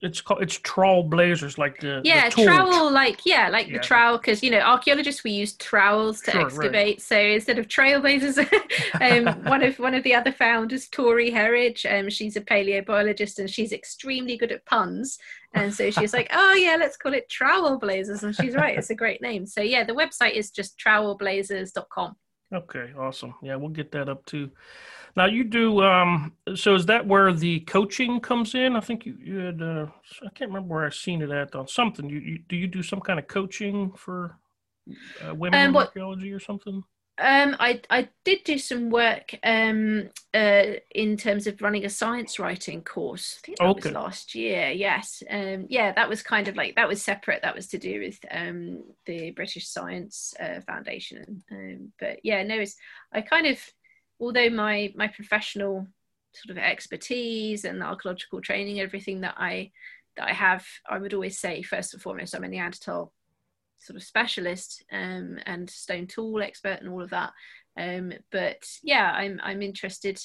it's 0.01 0.21
called 0.21 0.41
it's 0.41 0.57
trowel 0.59 1.03
blazers 1.03 1.57
like 1.57 1.79
the 1.79 2.01
yeah 2.03 2.29
the 2.29 2.43
trowel 2.43 2.91
like 2.91 3.25
yeah 3.25 3.49
like 3.49 3.67
yeah. 3.67 3.77
the 3.77 3.83
trowel 3.83 4.17
because 4.17 4.41
you 4.43 4.51
know 4.51 4.59
archaeologists 4.59 5.23
we 5.23 5.31
use 5.31 5.53
trowels 5.53 6.21
to 6.21 6.31
sure, 6.31 6.41
excavate. 6.41 6.73
Right. 6.73 7.01
so 7.01 7.17
instead 7.17 7.59
of 7.59 7.67
trailblazers 7.67 8.37
um, 9.27 9.43
one 9.45 9.63
of 9.63 9.79
one 9.79 9.93
of 9.93 10.03
the 10.03 10.15
other 10.15 10.31
founders 10.31 10.87
tori 10.87 11.31
herridge 11.31 11.85
um, 11.85 12.09
she's 12.09 12.35
a 12.35 12.41
paleobiologist 12.41 13.39
and 13.39 13.49
she's 13.49 13.71
extremely 13.71 14.37
good 14.37 14.51
at 14.51 14.65
puns. 14.65 15.17
And 15.53 15.73
so 15.73 15.91
she's 15.91 16.13
like 16.13 16.29
oh 16.33 16.53
yeah 16.53 16.77
let's 16.79 16.97
call 16.97 17.13
it 17.13 17.29
trowel 17.29 17.77
blazers. 17.77 18.23
And 18.23 18.35
she's 18.35 18.55
right 18.55 18.77
it's 18.77 18.89
a 18.89 18.95
great 18.95 19.21
name. 19.21 19.45
So 19.45 19.61
yeah 19.61 19.83
the 19.83 19.93
website 19.93 20.33
is 20.33 20.51
just 20.51 20.77
trowelblazers.com 20.79 22.15
okay 22.53 22.91
awesome. 22.97 23.35
Yeah 23.41 23.55
we'll 23.55 23.69
get 23.69 23.91
that 23.91 24.09
up 24.09 24.25
too 24.25 24.51
now 25.15 25.25
you 25.25 25.43
do. 25.43 25.83
Um, 25.83 26.33
so 26.55 26.75
is 26.75 26.85
that 26.87 27.05
where 27.05 27.33
the 27.33 27.61
coaching 27.61 28.19
comes 28.19 28.55
in? 28.55 28.75
I 28.75 28.79
think 28.79 29.05
you, 29.05 29.17
you 29.23 29.37
had. 29.37 29.61
Uh, 29.61 29.87
I 30.23 30.29
can't 30.35 30.51
remember 30.51 30.73
where 30.73 30.85
I 30.85 30.89
seen 30.89 31.21
it 31.21 31.31
at 31.31 31.55
on 31.55 31.67
something. 31.67 32.09
You, 32.09 32.19
you 32.19 32.39
do 32.47 32.55
you 32.55 32.67
do 32.67 32.83
some 32.83 33.01
kind 33.01 33.19
of 33.19 33.27
coaching 33.27 33.91
for 33.91 34.37
uh, 35.25 35.35
women 35.35 35.59
um, 35.59 35.65
in 35.67 35.73
what, 35.73 35.87
archaeology 35.87 36.31
or 36.31 36.39
something? 36.39 36.83
Um, 37.17 37.55
I 37.59 37.81
I 37.89 38.09
did 38.25 38.43
do 38.45 38.57
some 38.57 38.89
work 38.89 39.37
um, 39.43 40.09
uh, 40.33 40.63
in 40.95 41.17
terms 41.17 41.45
of 41.45 41.61
running 41.61 41.85
a 41.85 41.89
science 41.89 42.39
writing 42.39 42.81
course. 42.81 43.37
I 43.37 43.45
think 43.45 43.57
that 43.59 43.67
okay. 43.67 43.89
was 43.89 43.95
last 43.95 44.35
year. 44.35 44.69
Yes, 44.69 45.21
um, 45.29 45.67
yeah, 45.69 45.91
that 45.91 46.09
was 46.09 46.23
kind 46.23 46.47
of 46.47 46.55
like 46.55 46.75
that 46.77 46.87
was 46.87 47.03
separate. 47.03 47.43
That 47.43 47.55
was 47.55 47.67
to 47.67 47.77
do 47.77 47.99
with 47.99 48.19
um, 48.31 48.83
the 49.05 49.31
British 49.31 49.67
Science 49.67 50.33
uh, 50.39 50.61
Foundation. 50.61 51.43
Um, 51.51 51.91
but 51.99 52.21
yeah, 52.23 52.41
no, 52.43 52.55
it's 52.55 52.75
I 53.13 53.21
kind 53.21 53.45
of 53.45 53.59
although 54.21 54.49
my 54.49 54.93
my 54.95 55.07
professional 55.07 55.87
sort 56.33 56.57
of 56.57 56.63
expertise 56.63 57.65
and 57.65 57.83
archaeological 57.83 58.39
training, 58.39 58.79
everything 58.79 59.21
that 59.21 59.35
I 59.37 59.71
that 60.15 60.29
I 60.29 60.33
have, 60.33 60.65
I 60.89 60.97
would 60.97 61.13
always 61.13 61.39
say 61.39 61.61
first 61.61 61.93
and 61.93 62.01
foremost, 62.01 62.35
I'm 62.35 62.43
a 62.43 62.47
Neanderthal 62.47 63.11
sort 63.79 63.97
of 63.97 64.03
specialist 64.03 64.85
um, 64.91 65.39
and 65.45 65.69
stone 65.69 66.05
tool 66.05 66.41
expert 66.41 66.79
and 66.81 66.89
all 66.89 67.01
of 67.01 67.09
that. 67.09 67.33
Um, 67.77 68.13
but 68.31 68.63
yeah, 68.83 69.11
I'm 69.11 69.41
I'm 69.43 69.61
interested 69.61 70.21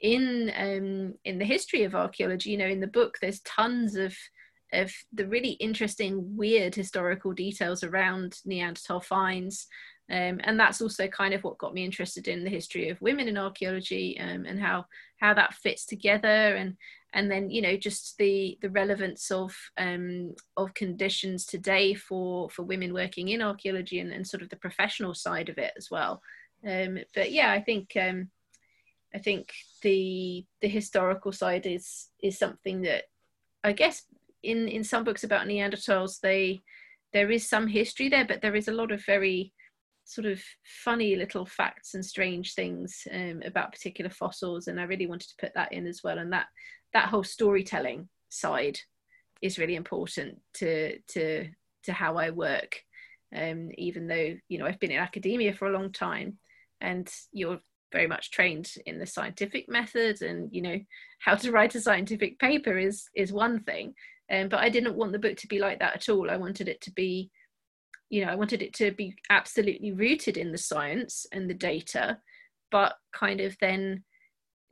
in 0.00 0.50
um, 0.56 1.14
in 1.24 1.38
the 1.38 1.44
history 1.44 1.84
of 1.84 1.94
archaeology, 1.94 2.50
you 2.50 2.58
know, 2.58 2.66
in 2.66 2.80
the 2.80 2.86
book, 2.86 3.18
there's 3.20 3.40
tons 3.40 3.96
of 3.96 4.16
of 4.72 4.92
the 5.12 5.26
really 5.26 5.52
interesting, 5.52 6.36
weird 6.36 6.74
historical 6.74 7.32
details 7.32 7.84
around 7.84 8.38
Neanderthal 8.44 9.00
finds. 9.00 9.68
Um, 10.10 10.38
and 10.44 10.60
that's 10.60 10.82
also 10.82 11.08
kind 11.08 11.32
of 11.32 11.42
what 11.44 11.58
got 11.58 11.72
me 11.72 11.84
interested 11.84 12.28
in 12.28 12.44
the 12.44 12.50
history 12.50 12.90
of 12.90 13.00
women 13.00 13.26
in 13.26 13.38
archaeology 13.38 14.20
um, 14.20 14.44
and 14.44 14.60
how 14.60 14.84
how 15.18 15.32
that 15.32 15.54
fits 15.54 15.86
together 15.86 16.28
and 16.28 16.76
and 17.14 17.30
then 17.30 17.48
you 17.48 17.62
know 17.62 17.74
just 17.76 18.18
the 18.18 18.58
the 18.60 18.68
relevance 18.68 19.30
of 19.30 19.56
um, 19.78 20.34
of 20.58 20.74
conditions 20.74 21.46
today 21.46 21.94
for 21.94 22.50
for 22.50 22.64
women 22.64 22.92
working 22.92 23.30
in 23.30 23.40
archaeology 23.40 23.98
and, 23.98 24.12
and 24.12 24.26
sort 24.26 24.42
of 24.42 24.50
the 24.50 24.56
professional 24.56 25.14
side 25.14 25.48
of 25.48 25.56
it 25.56 25.72
as 25.76 25.90
well. 25.90 26.20
Um, 26.66 26.98
but 27.14 27.30
yeah 27.30 27.52
i 27.52 27.60
think 27.60 27.92
um, 28.00 28.30
i 29.14 29.18
think 29.18 29.52
the 29.82 30.46
the 30.62 30.68
historical 30.68 31.32
side 31.32 31.66
is 31.66 32.08
is 32.22 32.38
something 32.38 32.82
that 32.82 33.04
i 33.62 33.72
guess 33.72 34.02
in 34.42 34.68
in 34.68 34.82
some 34.82 35.04
books 35.04 35.24
about 35.24 35.46
neanderthals 35.46 36.20
they 36.20 36.62
there 37.12 37.30
is 37.30 37.48
some 37.48 37.66
history 37.66 38.08
there 38.08 38.24
but 38.24 38.40
there 38.40 38.56
is 38.56 38.68
a 38.68 38.72
lot 38.72 38.92
of 38.92 39.04
very 39.04 39.52
sort 40.04 40.26
of 40.26 40.40
funny 40.84 41.16
little 41.16 41.46
facts 41.46 41.94
and 41.94 42.04
strange 42.04 42.54
things 42.54 43.06
um, 43.12 43.42
about 43.44 43.72
particular 43.72 44.10
fossils 44.10 44.68
and 44.68 44.78
i 44.78 44.84
really 44.84 45.06
wanted 45.06 45.28
to 45.28 45.36
put 45.40 45.52
that 45.54 45.72
in 45.72 45.86
as 45.86 46.02
well 46.04 46.18
and 46.18 46.32
that 46.32 46.46
that 46.92 47.08
whole 47.08 47.24
storytelling 47.24 48.08
side 48.28 48.78
is 49.42 49.58
really 49.58 49.74
important 49.76 50.40
to 50.54 50.98
to 51.08 51.48
to 51.84 51.92
how 51.92 52.16
I 52.16 52.30
work. 52.30 52.80
Um, 53.34 53.70
even 53.76 54.06
though 54.06 54.36
you 54.48 54.58
know 54.58 54.66
I've 54.66 54.80
been 54.80 54.92
in 54.92 54.98
academia 54.98 55.52
for 55.52 55.68
a 55.68 55.72
long 55.72 55.92
time, 55.92 56.38
and 56.80 57.10
you're 57.32 57.60
very 57.92 58.06
much 58.06 58.30
trained 58.30 58.72
in 58.86 58.98
the 58.98 59.06
scientific 59.06 59.68
method, 59.68 60.22
and 60.22 60.48
you 60.52 60.62
know 60.62 60.80
how 61.20 61.34
to 61.36 61.52
write 61.52 61.74
a 61.74 61.80
scientific 61.80 62.38
paper 62.38 62.78
is 62.78 63.04
is 63.14 63.32
one 63.32 63.60
thing. 63.60 63.94
Um, 64.32 64.48
but 64.48 64.60
I 64.60 64.70
didn't 64.70 64.96
want 64.96 65.12
the 65.12 65.18
book 65.18 65.36
to 65.38 65.46
be 65.48 65.58
like 65.58 65.80
that 65.80 65.94
at 65.94 66.08
all. 66.08 66.30
I 66.30 66.36
wanted 66.38 66.66
it 66.66 66.80
to 66.82 66.92
be, 66.92 67.30
you 68.10 68.24
know, 68.24 68.30
I 68.30 68.36
wanted 68.36 68.62
it 68.62 68.74
to 68.74 68.92
be 68.92 69.16
absolutely 69.30 69.92
rooted 69.92 70.36
in 70.36 70.52
the 70.52 70.58
science 70.58 71.26
and 71.32 71.48
the 71.48 71.54
data, 71.54 72.18
but 72.70 72.94
kind 73.12 73.40
of 73.40 73.56
then 73.60 74.04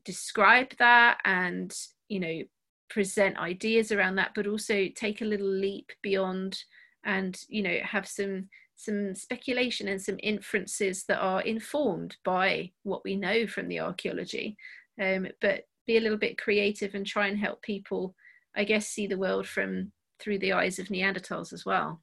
describe 0.04 0.72
that 0.78 1.18
and 1.24 1.72
you 2.08 2.18
know 2.18 2.42
present 2.90 3.38
ideas 3.38 3.92
around 3.92 4.16
that 4.16 4.32
but 4.34 4.48
also 4.48 4.88
take 4.96 5.22
a 5.22 5.24
little 5.24 5.46
leap 5.46 5.92
beyond 6.02 6.58
and 7.04 7.42
you 7.48 7.62
know 7.62 7.78
have 7.84 8.06
some 8.06 8.48
some 8.74 9.14
speculation 9.14 9.86
and 9.86 10.02
some 10.02 10.18
inferences 10.22 11.04
that 11.04 11.20
are 11.20 11.42
informed 11.42 12.16
by 12.24 12.68
what 12.82 13.04
we 13.04 13.14
know 13.14 13.46
from 13.46 13.68
the 13.68 13.78
archaeology. 13.78 14.56
Um, 15.00 15.28
but 15.40 15.66
be 15.86 15.96
a 15.96 16.00
little 16.00 16.18
bit 16.18 16.38
creative 16.38 16.94
and 16.94 17.06
try 17.06 17.28
and 17.28 17.38
help 17.38 17.62
people 17.62 18.14
i 18.56 18.64
guess 18.64 18.88
see 18.88 19.06
the 19.06 19.18
world 19.18 19.46
from 19.46 19.92
through 20.18 20.38
the 20.38 20.52
eyes 20.52 20.78
of 20.78 20.88
neanderthals 20.88 21.52
as 21.52 21.64
well 21.64 22.01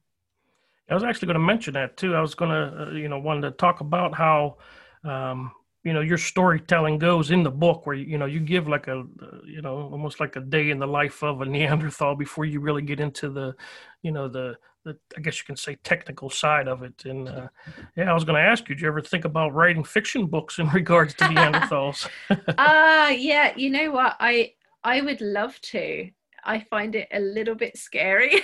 i 0.90 0.94
was 0.94 1.04
actually 1.04 1.26
going 1.26 1.34
to 1.34 1.40
mention 1.40 1.74
that 1.74 1.96
too. 1.96 2.14
I 2.14 2.20
was 2.20 2.34
going 2.34 2.50
to 2.50 2.82
uh, 2.82 2.90
you 2.90 3.08
know 3.08 3.18
wanted 3.18 3.42
to 3.42 3.50
talk 3.52 3.80
about 3.80 4.14
how 4.14 4.56
um, 5.04 5.52
you 5.84 5.92
know 5.92 6.00
your 6.00 6.18
storytelling 6.18 6.98
goes 6.98 7.30
in 7.30 7.42
the 7.42 7.50
book 7.50 7.86
where 7.86 7.96
you 7.96 8.18
know 8.18 8.26
you 8.26 8.40
give 8.40 8.68
like 8.68 8.88
a 8.88 9.04
you 9.46 9.62
know 9.62 9.88
almost 9.92 10.20
like 10.20 10.36
a 10.36 10.40
day 10.40 10.70
in 10.70 10.78
the 10.78 10.86
life 10.86 11.22
of 11.22 11.40
a 11.40 11.44
neanderthal 11.54 12.14
before 12.14 12.44
you 12.44 12.60
really 12.60 12.82
get 12.82 13.00
into 13.00 13.30
the 13.30 13.54
you 14.02 14.12
know 14.12 14.28
the, 14.28 14.56
the 14.84 14.96
i 15.16 15.20
guess 15.20 15.38
you 15.38 15.44
can 15.44 15.56
say 15.56 15.76
technical 15.82 16.28
side 16.28 16.68
of 16.68 16.82
it. 16.82 17.04
And 17.04 17.28
uh, 17.28 17.48
yeah 17.96 18.10
i 18.10 18.12
was 18.12 18.24
going 18.24 18.36
to 18.42 18.48
ask 18.48 18.68
you 18.68 18.74
do 18.74 18.82
you 18.82 18.88
ever 18.88 19.00
think 19.00 19.24
about 19.24 19.54
writing 19.54 19.84
fiction 19.84 20.26
books 20.26 20.58
in 20.58 20.68
regards 20.80 21.14
to 21.14 21.24
neanderthals? 21.24 22.08
Uh, 22.58 23.12
yeah 23.16 23.52
you 23.56 23.70
know 23.70 23.90
what? 23.90 24.16
I 24.20 24.52
i 24.84 25.00
would 25.00 25.20
love 25.20 25.60
to. 25.60 26.10
I 26.42 26.60
find 26.70 26.94
it 26.94 27.08
a 27.12 27.20
little 27.20 27.54
bit 27.54 27.76
scary 27.76 28.42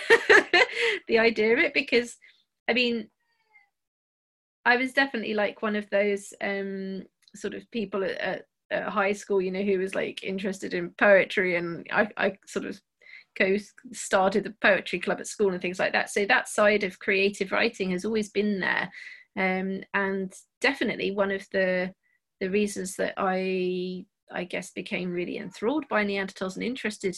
the 1.09 1.18
idea 1.18 1.53
of 1.55 1.59
it 1.59 1.73
because 1.73 2.18
i 2.68 2.72
mean 2.72 3.09
I 4.66 4.76
was 4.76 4.92
definitely 4.92 5.35
like 5.35 5.62
one 5.62 5.76
of 5.76 5.88
those 5.90 6.35
um 6.42 7.05
sort 7.35 7.55
of 7.55 7.70
people 7.70 8.05
at, 8.05 8.18
at, 8.18 8.42
at 8.70 8.88
high 8.88 9.12
school, 9.12 9.40
you 9.40 9.52
know, 9.52 9.62
who 9.62 9.79
was 9.79 9.94
like 9.94 10.24
interested 10.24 10.74
in 10.74 10.90
poetry, 10.98 11.57
and 11.57 11.87
I, 11.92 12.09
I 12.16 12.33
sort 12.46 12.66
of 12.66 12.79
co 13.38 13.57
started 13.92 14.44
the 14.44 14.55
poetry 14.61 14.98
club 14.98 15.20
at 15.20 15.29
school 15.29 15.52
and 15.52 15.62
things 15.62 15.79
like 15.79 15.92
that. 15.92 16.11
So 16.11 16.26
that 16.26 16.48
side 16.48 16.83
of 16.83 16.98
creative 16.98 17.52
writing 17.52 17.92
has 17.92 18.05
always 18.05 18.31
been 18.31 18.59
there, 18.59 18.90
um, 19.38 19.83
and 19.94 20.33
definitely 20.61 21.12
one 21.12 21.31
of 21.31 21.46
the 21.52 21.94
the 22.40 22.50
reasons 22.50 22.96
that 22.96 23.14
I 23.16 24.05
I 24.33 24.44
guess 24.44 24.72
became 24.72 25.12
really 25.12 25.38
enthralled 25.38 25.87
by 25.88 26.05
Neanderthals 26.05 26.57
and 26.57 26.64
interested 26.64 27.16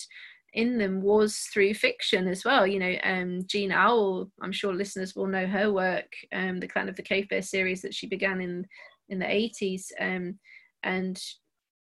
in 0.54 0.78
them 0.78 1.02
was 1.02 1.38
through 1.52 1.74
fiction 1.74 2.26
as 2.26 2.44
well. 2.44 2.66
You 2.66 2.78
know, 2.78 2.94
um, 3.02 3.40
Jean 3.46 3.70
Auel, 3.70 4.30
I'm 4.40 4.52
sure 4.52 4.72
listeners 4.72 5.14
will 5.14 5.26
know 5.26 5.46
her 5.46 5.72
work, 5.72 6.12
um, 6.32 6.58
the 6.58 6.68
Clan 6.68 6.88
of 6.88 6.96
the 6.96 7.02
Cave 7.02 7.28
Bear 7.28 7.42
series 7.42 7.82
that 7.82 7.94
she 7.94 8.06
began 8.06 8.40
in 8.40 8.66
in 9.08 9.18
the 9.18 9.26
80s 9.26 9.86
um, 10.00 10.38
and 10.82 11.20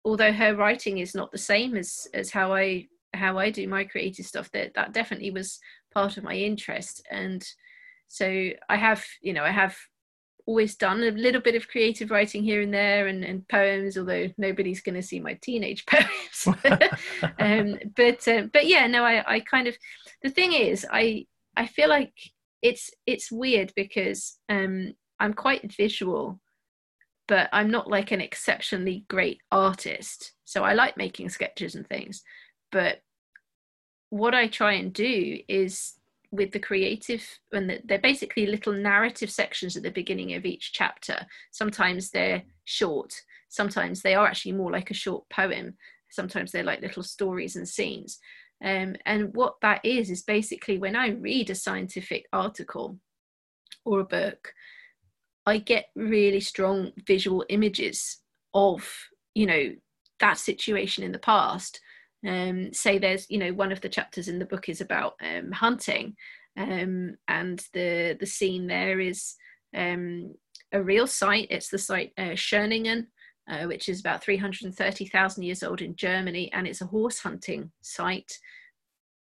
although 0.05 0.31
her 0.31 0.55
writing 0.55 0.97
is 0.99 1.15
not 1.15 1.31
the 1.31 1.37
same 1.37 1.75
as 1.75 2.07
as 2.13 2.29
how 2.29 2.53
i 2.53 2.85
how 3.13 3.37
i 3.37 3.49
do 3.49 3.67
my 3.67 3.83
creative 3.83 4.25
stuff 4.25 4.51
that 4.51 4.73
that 4.73 4.93
definitely 4.93 5.31
was 5.31 5.59
part 5.93 6.17
of 6.17 6.23
my 6.23 6.35
interest 6.35 7.05
and 7.11 7.45
so 8.07 8.49
i 8.69 8.75
have 8.75 9.03
you 9.21 9.33
know 9.33 9.43
i 9.43 9.51
have 9.51 9.75
always 10.45 10.75
done 10.75 11.01
a 11.03 11.11
little 11.11 11.41
bit 11.41 11.55
of 11.55 11.67
creative 11.67 12.11
writing 12.11 12.43
here 12.43 12.61
and 12.61 12.73
there 12.73 13.07
and, 13.07 13.23
and 13.23 13.47
poems 13.47 13.97
although 13.97 14.27
nobody's 14.37 14.81
going 14.81 14.95
to 14.95 15.01
see 15.01 15.19
my 15.19 15.33
teenage 15.41 15.85
poems 15.87 16.47
um, 17.39 17.77
but 17.95 18.27
uh, 18.27 18.43
but 18.51 18.67
yeah 18.67 18.85
no 18.87 19.03
I, 19.03 19.35
I 19.35 19.39
kind 19.39 19.67
of 19.67 19.77
the 20.21 20.29
thing 20.29 20.53
is 20.53 20.85
i 20.91 21.25
i 21.55 21.65
feel 21.65 21.87
like 21.87 22.13
it's 22.61 22.91
it's 23.05 23.31
weird 23.31 23.71
because 23.75 24.37
um 24.49 24.93
i'm 25.19 25.33
quite 25.33 25.73
visual 25.73 26.41
but 27.27 27.49
I'm 27.51 27.71
not 27.71 27.89
like 27.89 28.11
an 28.11 28.21
exceptionally 28.21 29.05
great 29.09 29.39
artist. 29.51 30.33
So 30.45 30.63
I 30.63 30.73
like 30.73 30.97
making 30.97 31.29
sketches 31.29 31.75
and 31.75 31.87
things. 31.87 32.23
But 32.71 32.99
what 34.09 34.35
I 34.35 34.47
try 34.47 34.73
and 34.73 34.93
do 34.93 35.39
is 35.47 35.93
with 36.33 36.51
the 36.51 36.59
creative, 36.59 37.23
and 37.51 37.79
they're 37.85 37.99
basically 37.99 38.47
little 38.47 38.73
narrative 38.73 39.29
sections 39.29 39.77
at 39.77 39.83
the 39.83 39.91
beginning 39.91 40.33
of 40.33 40.45
each 40.45 40.73
chapter. 40.73 41.27
Sometimes 41.51 42.09
they're 42.09 42.41
short, 42.65 43.13
sometimes 43.49 44.01
they 44.01 44.15
are 44.15 44.25
actually 44.25 44.53
more 44.53 44.71
like 44.71 44.89
a 44.89 44.95
short 44.95 45.29
poem, 45.29 45.75
sometimes 46.09 46.51
they're 46.51 46.63
like 46.63 46.81
little 46.81 47.03
stories 47.03 47.55
and 47.55 47.69
scenes. 47.69 48.19
Um, 48.63 48.95
and 49.05 49.35
what 49.35 49.55
that 49.61 49.85
is, 49.85 50.09
is 50.09 50.23
basically 50.23 50.79
when 50.79 50.95
I 50.95 51.09
read 51.09 51.51
a 51.51 51.55
scientific 51.55 52.25
article 52.33 52.97
or 53.85 53.99
a 53.99 54.05
book, 54.05 54.53
I 55.45 55.59
get 55.59 55.85
really 55.95 56.39
strong 56.39 56.93
visual 57.05 57.45
images 57.49 58.17
of, 58.55 58.89
you 59.35 59.45
know, 59.45 59.75
that 60.19 60.37
situation 60.37 61.03
in 61.03 61.11
the 61.11 61.19
past. 61.19 61.79
Um, 62.27 62.73
say 62.73 62.97
there's, 62.97 63.29
you 63.29 63.37
know, 63.37 63.51
one 63.53 63.71
of 63.71 63.81
the 63.81 63.89
chapters 63.89 64.27
in 64.27 64.39
the 64.39 64.45
book 64.45 64.69
is 64.69 64.81
about 64.81 65.13
um, 65.21 65.51
hunting, 65.51 66.15
um, 66.57 67.15
and 67.27 67.63
the 67.73 68.15
the 68.19 68.25
scene 68.25 68.67
there 68.67 68.99
is 68.99 69.35
um, 69.75 70.33
a 70.71 70.81
real 70.81 71.07
site. 71.07 71.47
It's 71.49 71.69
the 71.69 71.77
site 71.77 72.11
uh, 72.17 72.35
Schöningen, 72.35 73.07
uh, 73.49 73.63
which 73.63 73.89
is 73.89 73.99
about 73.99 74.23
330,000 74.23 75.43
years 75.43 75.63
old 75.63 75.81
in 75.81 75.95
Germany, 75.95 76.51
and 76.53 76.67
it's 76.67 76.81
a 76.81 76.87
horse 76.87 77.19
hunting 77.19 77.71
site 77.81 78.31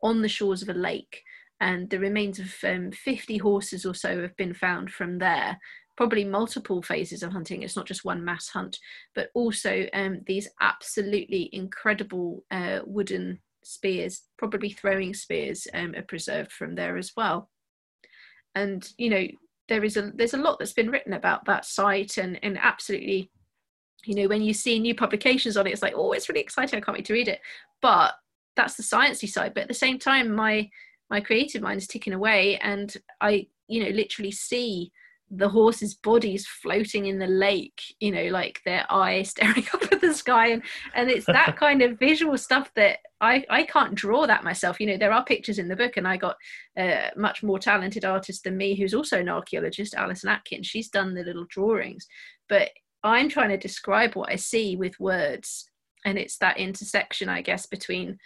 on 0.02 0.22
the 0.22 0.30
shores 0.30 0.62
of 0.62 0.70
a 0.70 0.74
lake. 0.74 1.22
And 1.60 1.90
the 1.90 2.00
remains 2.00 2.40
of 2.40 2.54
um, 2.64 2.92
50 2.92 3.38
horses 3.38 3.86
or 3.86 3.96
so 3.96 4.22
have 4.22 4.36
been 4.36 4.54
found 4.54 4.92
from 4.92 5.20
there 5.20 5.58
probably 5.96 6.24
multiple 6.24 6.82
phases 6.82 7.24
of 7.24 7.32
hunting. 7.32 7.62
It's 7.62 7.76
not 7.76 7.86
just 7.86 8.06
one 8.06 8.24
mass 8.24 8.50
hunt, 8.50 8.80
but 9.16 9.30
also 9.34 9.86
um, 9.94 10.22
these 10.26 10.50
absolutely 10.62 11.50
incredible 11.54 12.44
uh, 12.52 12.80
wooden 12.86 13.40
spears, 13.64 14.24
probably 14.38 14.72
throwing 14.72 15.14
spears, 15.14 15.68
um, 15.74 15.94
are 15.96 16.04
preserved 16.04 16.52
from 16.52 16.76
there 16.76 16.98
as 16.98 17.14
well. 17.16 17.50
And 18.56 18.88
you 18.98 19.10
know, 19.10 19.28
there 19.70 19.84
is 19.84 19.98
a 19.98 20.12
there's 20.16 20.34
a 20.34 20.38
lot 20.38 20.60
that's 20.60 20.74
been 20.74 20.90
written 20.90 21.14
about 21.14 21.46
that 21.46 21.66
site, 21.66 22.18
and 22.18 22.40
and 22.44 22.58
absolutely, 22.60 23.32
you 24.06 24.16
know, 24.16 24.28
when 24.28 24.42
you 24.42 24.54
see 24.54 24.80
new 24.80 24.96
publications 24.96 25.58
on 25.58 25.68
it, 25.68 25.72
it's 25.72 25.82
like, 25.82 25.94
oh, 25.96 26.12
it's 26.12 26.30
really 26.30 26.42
exciting. 26.42 26.78
I 26.78 26.82
can't 26.82 26.98
wait 26.98 27.06
to 27.06 27.14
read 27.14 27.28
it. 27.28 27.40
But 27.82 28.14
that's 28.56 28.76
the 28.76 28.84
sciencey 28.84 29.28
side. 29.30 29.54
But 29.54 29.64
at 29.64 29.68
the 29.70 29.74
same 29.74 30.00
time, 30.00 30.34
my 30.34 30.70
my 31.10 31.22
creative 31.22 31.62
mind 31.62 31.80
is 31.80 31.88
ticking 31.88 32.14
away, 32.14 32.58
and 32.58 32.96
I, 33.22 33.48
you 33.68 33.84
know, 33.84 33.90
literally 33.90 34.32
see 34.32 34.92
the 35.36 35.50
horses' 35.50 35.96
bodies 35.96 36.46
floating 36.46 37.08
in 37.08 37.17
the 37.17 37.28
lake, 37.28 37.82
you 38.00 38.12
know, 38.12 38.26
like 38.26 38.62
their 38.65 38.86
eyes 38.89 39.30
staring 39.32 39.65
up 39.74 39.91
at 39.91 40.02
the 40.02 40.13
sky. 40.13 40.50
And, 40.50 40.63
and 40.93 41.10
it's 41.10 41.26
that 41.26 41.56
kind 41.60 41.82
of 41.82 41.98
visual 41.98 42.38
stuff 42.38 42.72
that 42.76 43.00
I, 43.19 43.43
I 43.50 43.63
can't 43.63 43.96
draw 43.96 44.28
that 44.28 44.43
myself. 44.43 44.80
You 44.80 44.88
know, 44.88 44.98
there 44.98 45.12
are 45.12 45.26
pictures 45.26 45.60
in 45.60 45.67
the 45.67 45.76
book, 45.76 45.98
and 45.98 46.08
I 46.08 46.17
got 46.17 46.36
a 46.78 47.12
much 47.15 47.41
more 47.41 47.60
talented 47.60 48.06
artist 48.06 48.43
than 48.43 48.58
me, 48.58 48.76
who's 48.76 48.93
also 48.93 49.19
an 49.19 49.30
archaeologist, 49.30 49.96
Alison 49.96 50.30
Atkins. 50.30 50.67
She's 50.67 50.89
done 50.89 51.13
the 51.13 51.24
little 51.24 51.46
drawings. 51.50 52.08
But 52.48 52.69
I'm 53.04 53.30
trying 53.30 53.50
to 53.50 53.58
describe 53.58 54.15
what 54.15 54.32
I 54.32 54.36
see 54.36 54.76
with 54.76 55.00
words. 55.00 55.69
and 56.06 56.17
it's 56.17 56.38
that 56.38 56.58
intersection, 56.58 57.30
I 57.30 57.41
guess, 57.41 57.65
between 57.65 58.17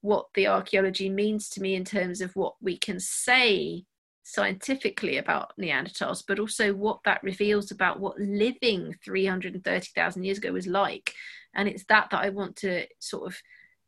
what 0.00 0.26
the 0.34 0.46
archaeology 0.46 1.10
means 1.10 1.48
to 1.48 1.60
me 1.60 1.74
in 1.74 1.84
terms 1.84 2.20
of 2.20 2.34
what 2.36 2.54
we 2.62 2.78
can 2.78 3.00
say 3.00 3.84
scientifically 4.28 5.18
about 5.18 5.52
Neanderthals, 5.56 6.24
but 6.26 6.40
also 6.40 6.74
what 6.74 6.98
that 7.04 7.22
reveals 7.22 7.70
about 7.70 8.00
what 8.00 8.18
living 8.18 8.92
330,000 9.04 10.24
years 10.24 10.38
ago 10.38 10.50
was 10.50 10.66
like. 10.66 11.12
And 11.54 11.68
it's 11.68 11.84
that 11.84 12.08
that 12.10 12.24
I 12.24 12.30
want 12.30 12.56
to 12.56 12.86
sort 12.98 13.30
of 13.30 13.38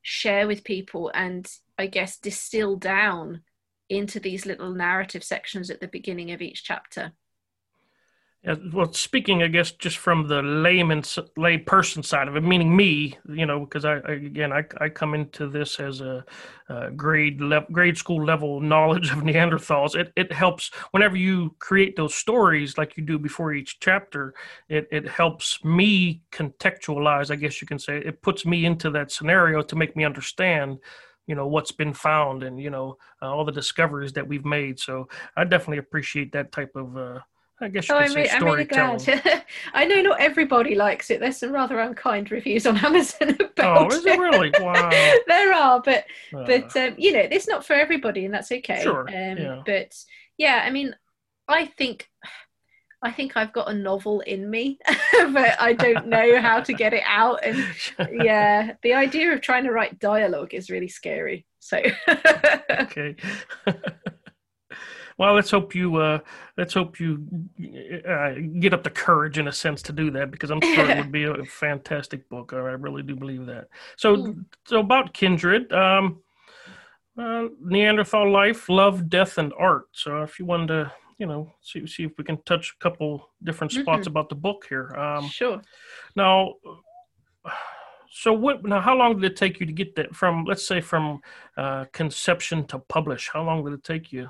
share 0.03 0.47
with 0.47 0.63
people 0.63 1.11
and 1.13 1.51
I 1.77 1.89
guess 1.89 2.19
distill 2.19 2.77
down 2.77 3.43
into 3.89 4.21
these 4.21 4.47
little 4.47 4.71
narrative 4.71 5.25
sections 5.25 5.71
at 5.71 5.81
the 5.81 5.89
beginning 5.89 6.31
of 6.31 6.41
each 6.41 6.63
chapter. 6.63 7.13
Well, 8.73 8.93
speaking, 8.93 9.43
I 9.43 9.49
guess, 9.49 9.73
just 9.73 9.99
from 9.99 10.29
the 10.29 10.43
layman, 10.43 11.03
lay 11.37 11.59
person 11.59 12.05
side 12.05 12.29
of 12.29 12.37
it, 12.37 12.43
meaning 12.45 12.75
me, 12.75 13.19
you 13.29 13.45
know, 13.45 13.61
because 13.61 13.85
I, 13.85 13.95
I, 13.97 14.13
again, 14.13 14.53
I, 14.53 14.65
I 14.81 14.89
come 14.89 15.15
into 15.15 15.49
this 15.49 15.81
as 15.81 16.01
a, 16.01 16.25
a 16.69 16.91
grade 16.93 17.41
level, 17.41 17.69
grade 17.73 17.99
school 17.99 18.25
level 18.25 18.61
knowledge 18.61 19.11
of 19.11 19.19
Neanderthals. 19.25 19.97
It, 19.97 20.13
it 20.15 20.33
helps 20.33 20.71
whenever 20.93 21.17
you 21.17 21.57
create 21.59 21.97
those 21.97 22.15
stories 22.15 22.79
like 22.79 22.97
you 22.97 23.03
do 23.05 23.19
before 23.19 23.53
each 23.53 23.81
chapter. 23.81 24.33
It, 24.69 24.87
it 24.93 25.09
helps 25.09 25.63
me 25.65 26.23
contextualize, 26.31 27.33
I 27.33 27.37
guess 27.37 27.61
you 27.61 27.67
can 27.67 27.81
say. 27.81 27.99
It 27.99 28.23
puts 28.23 28.47
me 28.47 28.65
into 28.65 28.89
that 28.91 29.11
scenario 29.11 29.63
to 29.63 29.77
make 29.77 29.97
me 29.97 30.05
understand 30.05 30.79
you 31.27 31.35
know 31.35 31.47
what's 31.47 31.73
been 31.73 31.93
found 31.93 32.43
and 32.43 32.59
you 32.59 32.71
know 32.71 32.97
uh, 33.21 33.27
all 33.27 33.45
the 33.45 33.53
discoveries 33.53 34.15
that 34.15 34.27
we've 34.27 34.47
made 34.47 34.81
so 34.81 35.07
i 35.37 35.45
definitely 35.45 35.77
appreciate 35.77 36.33
that 36.33 36.51
type 36.53 36.75
of 36.75 36.97
uh, 36.97 37.19
I 37.61 37.69
guess 37.69 37.89
you 37.89 37.95
oh, 37.95 37.99
could 37.99 38.07
I'm, 38.07 38.13
say 38.13 38.23
re- 38.23 38.31
I'm 38.31 38.45
really 38.45 38.65
glad. 38.65 39.45
I 39.75 39.85
know 39.85 40.01
not 40.01 40.21
everybody 40.21 40.75
likes 40.75 41.11
it. 41.11 41.21
There's 41.21 41.39
some 41.39 41.51
rather 41.51 41.81
unkind 41.81 42.31
reviews 42.31 42.67
on 42.67 42.77
Amazon 42.85 43.37
about. 43.41 43.93
Oh, 43.93 43.97
is 43.97 44.07
it 44.07 44.19
really? 44.19 44.53
Wow. 44.61 44.89
there 45.27 45.53
are, 45.53 45.83
but 45.83 46.05
uh, 46.35 46.45
but 46.45 46.77
um, 46.77 46.95
you 46.97 47.13
know, 47.13 47.27
it's 47.31 47.49
not 47.49 47.65
for 47.65 47.73
everybody, 47.73 48.25
and 48.25 48.35
that's 48.35 48.53
okay. 48.53 48.83
Sure. 48.83 49.09
Um, 49.09 49.39
yeah. 49.39 49.63
But 49.67 49.97
yeah, 50.37 50.63
I 50.65 50.71
mean, 50.71 50.95
I 51.49 51.67
think. 51.67 52.09
I 53.01 53.13
think 53.13 53.37
I've 53.37 53.53
got 53.53 53.71
a 53.71 53.75
novel 53.75 54.23
in 54.23 54.51
me, 54.51 54.77
but 55.33 55.55
I 55.61 55.73
don't 55.73 56.09
know 56.09 56.41
how 56.41 56.61
to 56.61 56.73
get 56.73 56.93
it 56.93 57.05
out. 57.07 57.39
And 57.45 57.65
yeah, 58.11 58.73
the 58.83 58.95
idea 58.95 59.33
of 59.33 59.41
trying 59.41 59.63
to 59.63 59.71
write 59.71 60.01
dialogue 60.01 60.53
is 60.53 60.69
really 60.69 60.89
scary. 60.89 61.47
So 61.61 61.81
okay 62.69 63.15
well, 65.19 65.35
let's 65.35 65.51
hope 65.51 65.75
you 65.75 65.97
uh, 65.97 66.21
let's 66.57 66.73
hope 66.73 67.01
you 67.01 67.27
uh, 68.09 68.35
get 68.61 68.73
up 68.73 68.85
the 68.85 68.91
courage 68.91 69.39
in 69.39 69.49
a 69.49 69.53
sense 69.53 69.83
to 69.83 69.93
do 69.93 70.13
that 70.13 70.31
because 70.31 70.51
I'm 70.51 70.61
sure 70.61 70.89
it 70.89 70.97
would 70.97 71.13
be 71.13 71.25
a 71.25 71.45
fantastic 71.45 72.29
book. 72.29 72.53
I 72.53 72.57
really 72.57 73.03
do 73.03 73.17
believe 73.17 73.45
that. 73.47 73.67
So, 73.97 74.17
mm. 74.17 74.45
so 74.65 74.79
about 74.79 75.13
kindred, 75.13 75.73
um, 75.73 76.21
uh, 77.19 77.49
Neanderthal 77.61 78.31
life, 78.31 78.69
love, 78.69 79.09
death, 79.09 79.39
and 79.39 79.53
art. 79.59 79.89
So, 79.91 80.23
if 80.23 80.39
you 80.39 80.47
wanted 80.47 80.69
to, 80.69 80.93
you 81.19 81.27
know, 81.27 81.53
see 81.63 81.85
see 81.89 82.05
if 82.05 82.13
we 82.17 82.23
can 82.23 82.41
touch 82.43 82.77
a 82.79 82.83
couple 82.83 83.29
different 83.43 83.73
spots 83.73 84.03
mm-hmm. 84.03 84.11
about 84.11 84.29
the 84.29 84.37
book 84.37 84.67
here. 84.69 84.95
Um, 84.95 85.29
sure. 85.29 85.61
Now 86.15 86.55
so 88.11 88.33
what 88.33 88.65
now 88.65 88.81
how 88.81 88.97
long 88.97 89.21
did 89.21 89.33
it 89.33 89.37
take 89.37 89.61
you 89.61 89.67
to 89.67 89.73
get 89.73 89.95
that 89.95 90.15
from 90.15 90.45
let's 90.45 90.67
say 90.67 90.81
from 90.81 91.21
uh, 91.57 91.85
conception 91.93 92.65
to 92.67 92.79
publish 92.79 93.29
how 93.33 93.43
long 93.43 93.65
did 93.65 93.75
it 93.75 93.85
take 93.85 94.13
you 94.13 94.29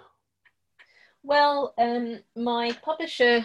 well, 1.28 1.74
um, 1.76 2.20
my 2.36 2.72
publisher, 2.82 3.44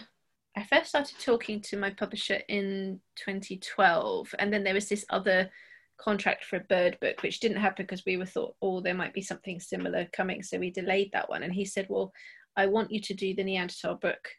I 0.56 0.64
first 0.64 0.88
started 0.88 1.20
talking 1.20 1.60
to 1.64 1.78
my 1.78 1.90
publisher 1.90 2.40
in 2.48 3.02
2012, 3.18 4.34
and 4.40 4.54
then 4.54 4.64
there 4.64 4.74
was 4.74 4.88
this 4.88 5.04
other 5.10 5.52
contract 5.98 6.46
for 6.46 6.56
a 6.56 6.62
bird 6.70 6.98
book, 7.02 7.22
which 7.22 7.42
didn't 7.42 7.58
happen 7.58 7.84
because 7.84 8.06
we 8.06 8.16
were 8.16 8.26
thought, 8.26 8.56
oh, 8.62 8.80
there 8.80 8.94
might 8.94 9.14
be 9.14 9.22
something 9.22 9.60
similar 9.60 10.08
coming, 10.14 10.42
so 10.42 10.58
we 10.58 10.72
delayed 10.72 11.10
that 11.12 11.30
one. 11.30 11.44
And 11.44 11.54
he 11.54 11.66
said, 11.66 11.88
well, 11.90 12.14
I 12.56 12.68
want 12.68 12.90
you 12.90 13.02
to 13.02 13.14
do 13.14 13.36
the 13.36 13.44
Neanderthal 13.44 13.96
book, 13.96 14.30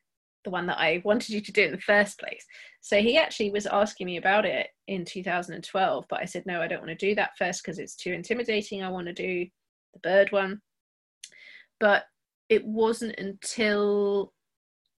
the 0.44 0.50
one 0.50 0.66
that 0.68 0.80
I 0.80 1.02
wanted 1.04 1.28
you 1.28 1.42
to 1.42 1.52
do 1.52 1.64
in 1.64 1.72
the 1.72 1.78
first 1.78 2.18
place. 2.18 2.46
So 2.80 3.02
he 3.02 3.18
actually 3.18 3.50
was 3.50 3.66
asking 3.66 4.06
me 4.06 4.16
about 4.16 4.46
it 4.46 4.68
in 4.88 5.04
2012, 5.04 6.06
but 6.08 6.18
I 6.18 6.24
said, 6.24 6.46
no, 6.46 6.62
I 6.62 6.66
don't 6.66 6.80
want 6.80 6.98
to 6.98 7.06
do 7.06 7.14
that 7.16 7.36
first 7.36 7.62
because 7.62 7.78
it's 7.78 7.94
too 7.94 8.12
intimidating. 8.14 8.82
I 8.82 8.88
want 8.88 9.08
to 9.08 9.12
do 9.12 9.46
the 9.92 10.00
bird 10.00 10.32
one. 10.32 10.62
But 11.78 12.04
it 12.48 12.64
wasn't 12.64 13.18
until 13.18 14.32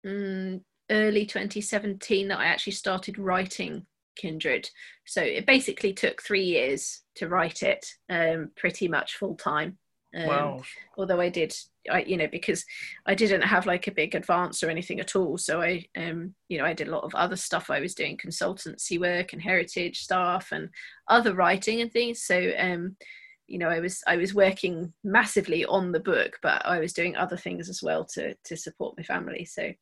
um, 0.06 0.60
early 0.90 1.26
2017 1.26 2.28
that 2.28 2.38
I 2.38 2.46
actually 2.46 2.72
started 2.72 3.18
writing 3.18 3.86
Kindred. 4.16 4.68
So 5.06 5.22
it 5.22 5.46
basically 5.46 5.92
took 5.92 6.22
three 6.22 6.44
years 6.44 7.02
to 7.16 7.28
write 7.28 7.62
it, 7.62 7.86
um, 8.08 8.50
pretty 8.56 8.88
much 8.88 9.16
full 9.16 9.34
time. 9.34 9.78
Um, 10.16 10.26
wow. 10.26 10.62
Although 10.96 11.20
I 11.20 11.28
did, 11.28 11.54
I 11.90 12.02
you 12.02 12.16
know, 12.16 12.28
because 12.28 12.64
I 13.06 13.14
didn't 13.14 13.42
have 13.42 13.66
like 13.66 13.88
a 13.88 13.92
big 13.92 14.14
advance 14.14 14.62
or 14.62 14.70
anything 14.70 15.00
at 15.00 15.16
all. 15.16 15.36
So 15.38 15.60
I, 15.60 15.84
um, 15.96 16.34
you 16.48 16.58
know, 16.58 16.64
I 16.64 16.72
did 16.72 16.88
a 16.88 16.92
lot 16.92 17.04
of 17.04 17.14
other 17.14 17.36
stuff. 17.36 17.68
I 17.68 17.80
was 17.80 17.94
doing 17.94 18.16
consultancy 18.16 19.00
work 19.00 19.32
and 19.32 19.42
heritage 19.42 20.00
stuff 20.00 20.48
and 20.52 20.68
other 21.08 21.34
writing 21.34 21.80
and 21.80 21.92
things. 21.92 22.22
So 22.22 22.52
um, 22.58 22.96
you 23.46 23.58
know 23.58 23.68
i 23.68 23.80
was 23.80 24.02
i 24.06 24.16
was 24.16 24.34
working 24.34 24.92
massively 25.02 25.64
on 25.66 25.92
the 25.92 26.00
book 26.00 26.38
but 26.42 26.64
i 26.64 26.78
was 26.78 26.92
doing 26.92 27.16
other 27.16 27.36
things 27.36 27.68
as 27.68 27.82
well 27.82 28.04
to 28.04 28.34
to 28.44 28.56
support 28.56 28.96
my 28.96 29.02
family. 29.02 29.44
So 29.44 29.72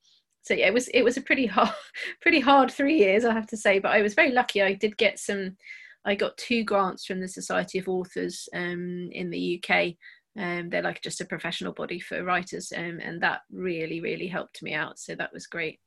so 0.42 0.55
yeah 0.55 0.66
it 0.66 0.75
was 0.75 0.88
it 0.88 1.03
was 1.03 1.16
a 1.16 1.22
pretty 1.22 1.46
hard 1.46 1.75
pretty 2.20 2.40
hard 2.40 2.70
three 2.70 2.98
years 2.98 3.25
i 3.25 3.33
have 3.33 3.46
to 3.46 3.57
say 3.57 3.79
but 3.79 3.92
i 3.92 4.03
was 4.03 4.14
very 4.14 4.33
lucky. 4.33 4.62
I 4.62 4.75
did 4.75 4.96
get 4.96 5.18
some 5.18 5.57
i 6.05 6.14
got 6.14 6.37
two 6.37 6.64
grants 6.64 7.07
from 7.07 7.20
the 7.20 7.29
society 7.29 7.79
of 7.79 7.88
authors 7.88 8.48
um, 8.55 9.09
in 9.12 9.31
the 9.31 9.62
uk 9.62 9.94
um, 10.38 10.70
they're 10.70 10.83
like 10.83 11.03
just 11.03 11.20
a 11.20 11.27
professional 11.27 11.72
body 11.72 12.01
for 12.01 12.25
writers 12.25 12.72
um, 12.77 12.98
and 13.03 13.20
that 13.20 13.42
really 13.53 14.01
really 14.01 14.27
helped 14.27 14.62
me 14.62 14.72
out. 14.72 14.98
So 14.98 15.14
that 15.14 15.33
was 15.33 15.46
great 15.46 15.79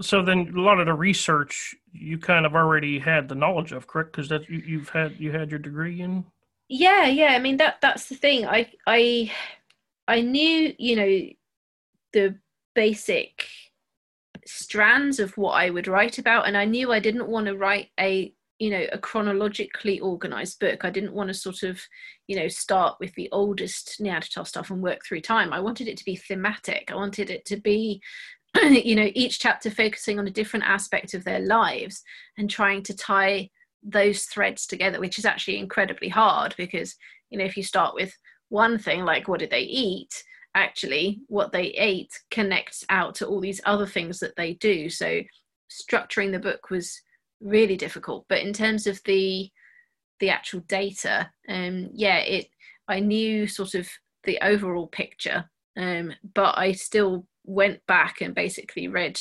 so 0.00 0.22
then 0.22 0.52
a 0.56 0.60
lot 0.60 0.80
of 0.80 0.86
the 0.86 0.94
research 0.94 1.74
you 1.92 2.18
kind 2.18 2.44
of 2.44 2.54
already 2.54 2.98
had 2.98 3.28
the 3.28 3.34
knowledge 3.34 3.72
of, 3.72 3.86
correct? 3.86 4.12
Because 4.12 4.28
that 4.28 4.48
you, 4.48 4.58
you've 4.58 4.88
had 4.88 5.18
you 5.18 5.32
had 5.32 5.50
your 5.50 5.58
degree 5.58 6.00
in. 6.00 6.24
Yeah, 6.68 7.06
yeah. 7.06 7.32
I 7.32 7.38
mean 7.38 7.56
that 7.58 7.80
that's 7.80 8.08
the 8.08 8.16
thing. 8.16 8.46
I 8.46 8.70
I 8.86 9.32
I 10.08 10.20
knew 10.20 10.74
you 10.78 10.96
know 10.96 11.20
the 12.12 12.38
basic 12.74 13.46
strands 14.44 15.18
of 15.20 15.36
what 15.36 15.52
I 15.52 15.70
would 15.70 15.88
write 15.88 16.18
about, 16.18 16.46
and 16.46 16.56
I 16.56 16.64
knew 16.64 16.92
I 16.92 17.00
didn't 17.00 17.28
want 17.28 17.46
to 17.46 17.56
write 17.56 17.90
a 17.98 18.32
you 18.58 18.70
know 18.70 18.86
a 18.92 18.98
chronologically 18.98 20.00
organized 20.00 20.58
book 20.60 20.84
i 20.84 20.90
didn't 20.90 21.12
want 21.12 21.28
to 21.28 21.34
sort 21.34 21.62
of 21.62 21.80
you 22.26 22.36
know 22.36 22.48
start 22.48 22.96
with 23.00 23.14
the 23.14 23.28
oldest 23.32 24.00
neanderthal 24.00 24.44
stuff 24.44 24.70
and 24.70 24.82
work 24.82 25.00
through 25.04 25.20
time 25.20 25.52
i 25.52 25.60
wanted 25.60 25.88
it 25.88 25.96
to 25.96 26.04
be 26.04 26.16
thematic 26.16 26.90
i 26.90 26.94
wanted 26.94 27.28
it 27.30 27.44
to 27.44 27.56
be 27.56 28.00
you 28.62 28.94
know 28.94 29.10
each 29.14 29.38
chapter 29.38 29.70
focusing 29.70 30.18
on 30.18 30.26
a 30.26 30.30
different 30.30 30.64
aspect 30.64 31.14
of 31.14 31.24
their 31.24 31.40
lives 31.40 32.02
and 32.38 32.48
trying 32.48 32.82
to 32.82 32.96
tie 32.96 33.48
those 33.82 34.24
threads 34.24 34.66
together 34.66 35.00
which 35.00 35.18
is 35.18 35.24
actually 35.24 35.58
incredibly 35.58 36.08
hard 36.08 36.54
because 36.56 36.96
you 37.30 37.38
know 37.38 37.44
if 37.44 37.56
you 37.56 37.62
start 37.62 37.94
with 37.94 38.16
one 38.48 38.78
thing 38.78 39.04
like 39.04 39.28
what 39.28 39.40
did 39.40 39.50
they 39.50 39.62
eat 39.62 40.22
actually 40.56 41.20
what 41.28 41.52
they 41.52 41.66
ate 41.66 42.18
connects 42.30 42.84
out 42.88 43.14
to 43.14 43.26
all 43.26 43.40
these 43.40 43.60
other 43.66 43.86
things 43.86 44.18
that 44.18 44.34
they 44.36 44.54
do. 44.54 44.88
So 44.88 45.20
structuring 45.70 46.32
the 46.32 46.38
book 46.38 46.70
was 46.70 47.00
really 47.40 47.76
difficult. 47.76 48.24
But 48.28 48.40
in 48.40 48.52
terms 48.52 48.86
of 48.86 49.00
the 49.04 49.50
the 50.18 50.30
actual 50.30 50.60
data 50.60 51.30
um 51.50 51.90
yeah 51.92 52.16
it 52.16 52.46
i 52.88 52.98
knew 52.98 53.46
sort 53.46 53.74
of 53.74 53.86
the 54.24 54.38
overall 54.40 54.86
picture 54.86 55.44
um 55.76 56.10
but 56.32 56.56
i 56.56 56.72
still 56.72 57.26
went 57.46 57.80
back 57.86 58.20
and 58.20 58.34
basically 58.34 58.88
read 58.88 59.18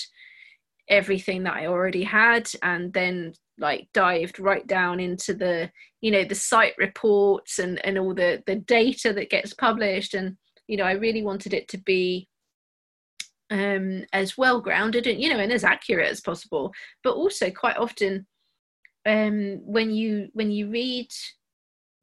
everything 0.89 1.43
that 1.43 1.55
I 1.55 1.67
already 1.67 2.03
had 2.03 2.49
and 2.61 2.93
then 2.93 3.33
like 3.57 3.87
dived 3.93 4.39
right 4.39 4.65
down 4.67 4.99
into 4.99 5.33
the 5.33 5.71
you 6.01 6.11
know 6.11 6.23
the 6.23 6.35
site 6.35 6.73
reports 6.77 7.59
and 7.59 7.83
and 7.85 7.97
all 7.97 8.13
the 8.13 8.43
the 8.45 8.55
data 8.55 9.13
that 9.13 9.29
gets 9.29 9.53
published. 9.53 10.13
And 10.13 10.37
you 10.67 10.77
know 10.77 10.83
I 10.83 10.93
really 10.93 11.23
wanted 11.23 11.53
it 11.53 11.67
to 11.69 11.77
be 11.77 12.27
um 13.51 14.03
as 14.11 14.37
well 14.37 14.59
grounded 14.59 15.05
and 15.07 15.21
you 15.21 15.29
know 15.29 15.39
and 15.39 15.51
as 15.51 15.63
accurate 15.63 16.11
as 16.11 16.21
possible. 16.21 16.73
But 17.03 17.13
also 17.15 17.49
quite 17.49 17.77
often 17.77 18.27
um 19.05 19.59
when 19.63 19.91
you 19.91 20.29
when 20.33 20.51
you 20.51 20.69
read 20.69 21.09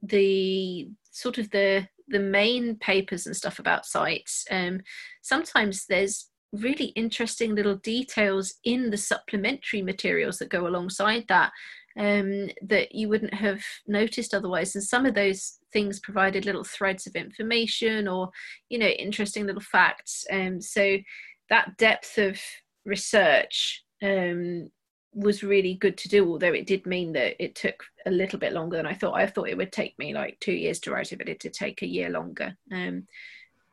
the 0.03 0.89
sort 1.11 1.39
of 1.39 1.51
the 1.51 1.87
the 2.09 2.21
main 2.21 2.77
papers 2.77 3.27
and 3.27 3.37
stuff 3.37 3.59
about 3.59 3.87
sites, 3.87 4.45
um, 4.51 4.81
sometimes 5.23 5.87
there's 5.87 6.29
really 6.53 6.87
interesting 6.97 7.55
little 7.55 7.77
details 7.77 8.55
in 8.65 8.91
the 8.91 8.97
supplementary 8.97 9.81
materials 9.83 10.39
that 10.39 10.51
go 10.51 10.67
alongside 10.67 11.25
that 11.29 11.51
um, 11.99 12.49
that 12.63 12.95
you 12.95 13.09
wouldn't 13.09 13.35
have 13.35 13.63
noticed 13.87 14.35
otherwise. 14.35 14.75
And 14.75 14.85
some 14.85 15.05
of 15.07 15.15
those 15.15 15.59
things 15.73 16.01
provided 16.01 16.47
little 16.47 16.65
threads 16.65 17.07
of 17.07 17.15
information 17.15 18.09
or, 18.09 18.31
you 18.69 18.79
know, 18.79 18.87
interesting 18.87 19.47
little 19.47 19.61
facts. 19.61 20.25
Um, 20.31 20.61
so 20.61 20.99
that 21.51 21.77
depth 21.77 22.19
of 22.19 22.41
research 22.85 23.85
um, 24.03 24.71
was 25.15 25.43
really 25.43 25.75
good 25.75 25.97
to 25.99 26.09
do 26.09 26.29
although 26.29 26.53
it 26.53 26.67
did 26.67 26.87
mean 26.87 27.13
that 27.13 27.43
it 27.43 27.55
took 27.55 27.85
a 28.07 28.11
little 28.11 28.39
bit 28.39 28.53
longer 28.53 28.77
than 28.77 28.87
i 28.87 28.95
thought. 28.95 29.15
I 29.15 29.27
thought 29.27 29.49
it 29.49 29.57
would 29.57 29.73
take 29.73 29.99
me 29.99 30.15
like 30.15 30.39
two 30.41 30.53
years 30.53 30.79
to 30.81 30.91
write 30.91 31.13
it 31.13 31.19
but 31.19 31.29
it 31.29 31.41
did 31.41 31.53
take 31.53 31.83
a 31.83 31.87
year 31.87 32.09
longer 32.11 32.57
um, 32.73 33.07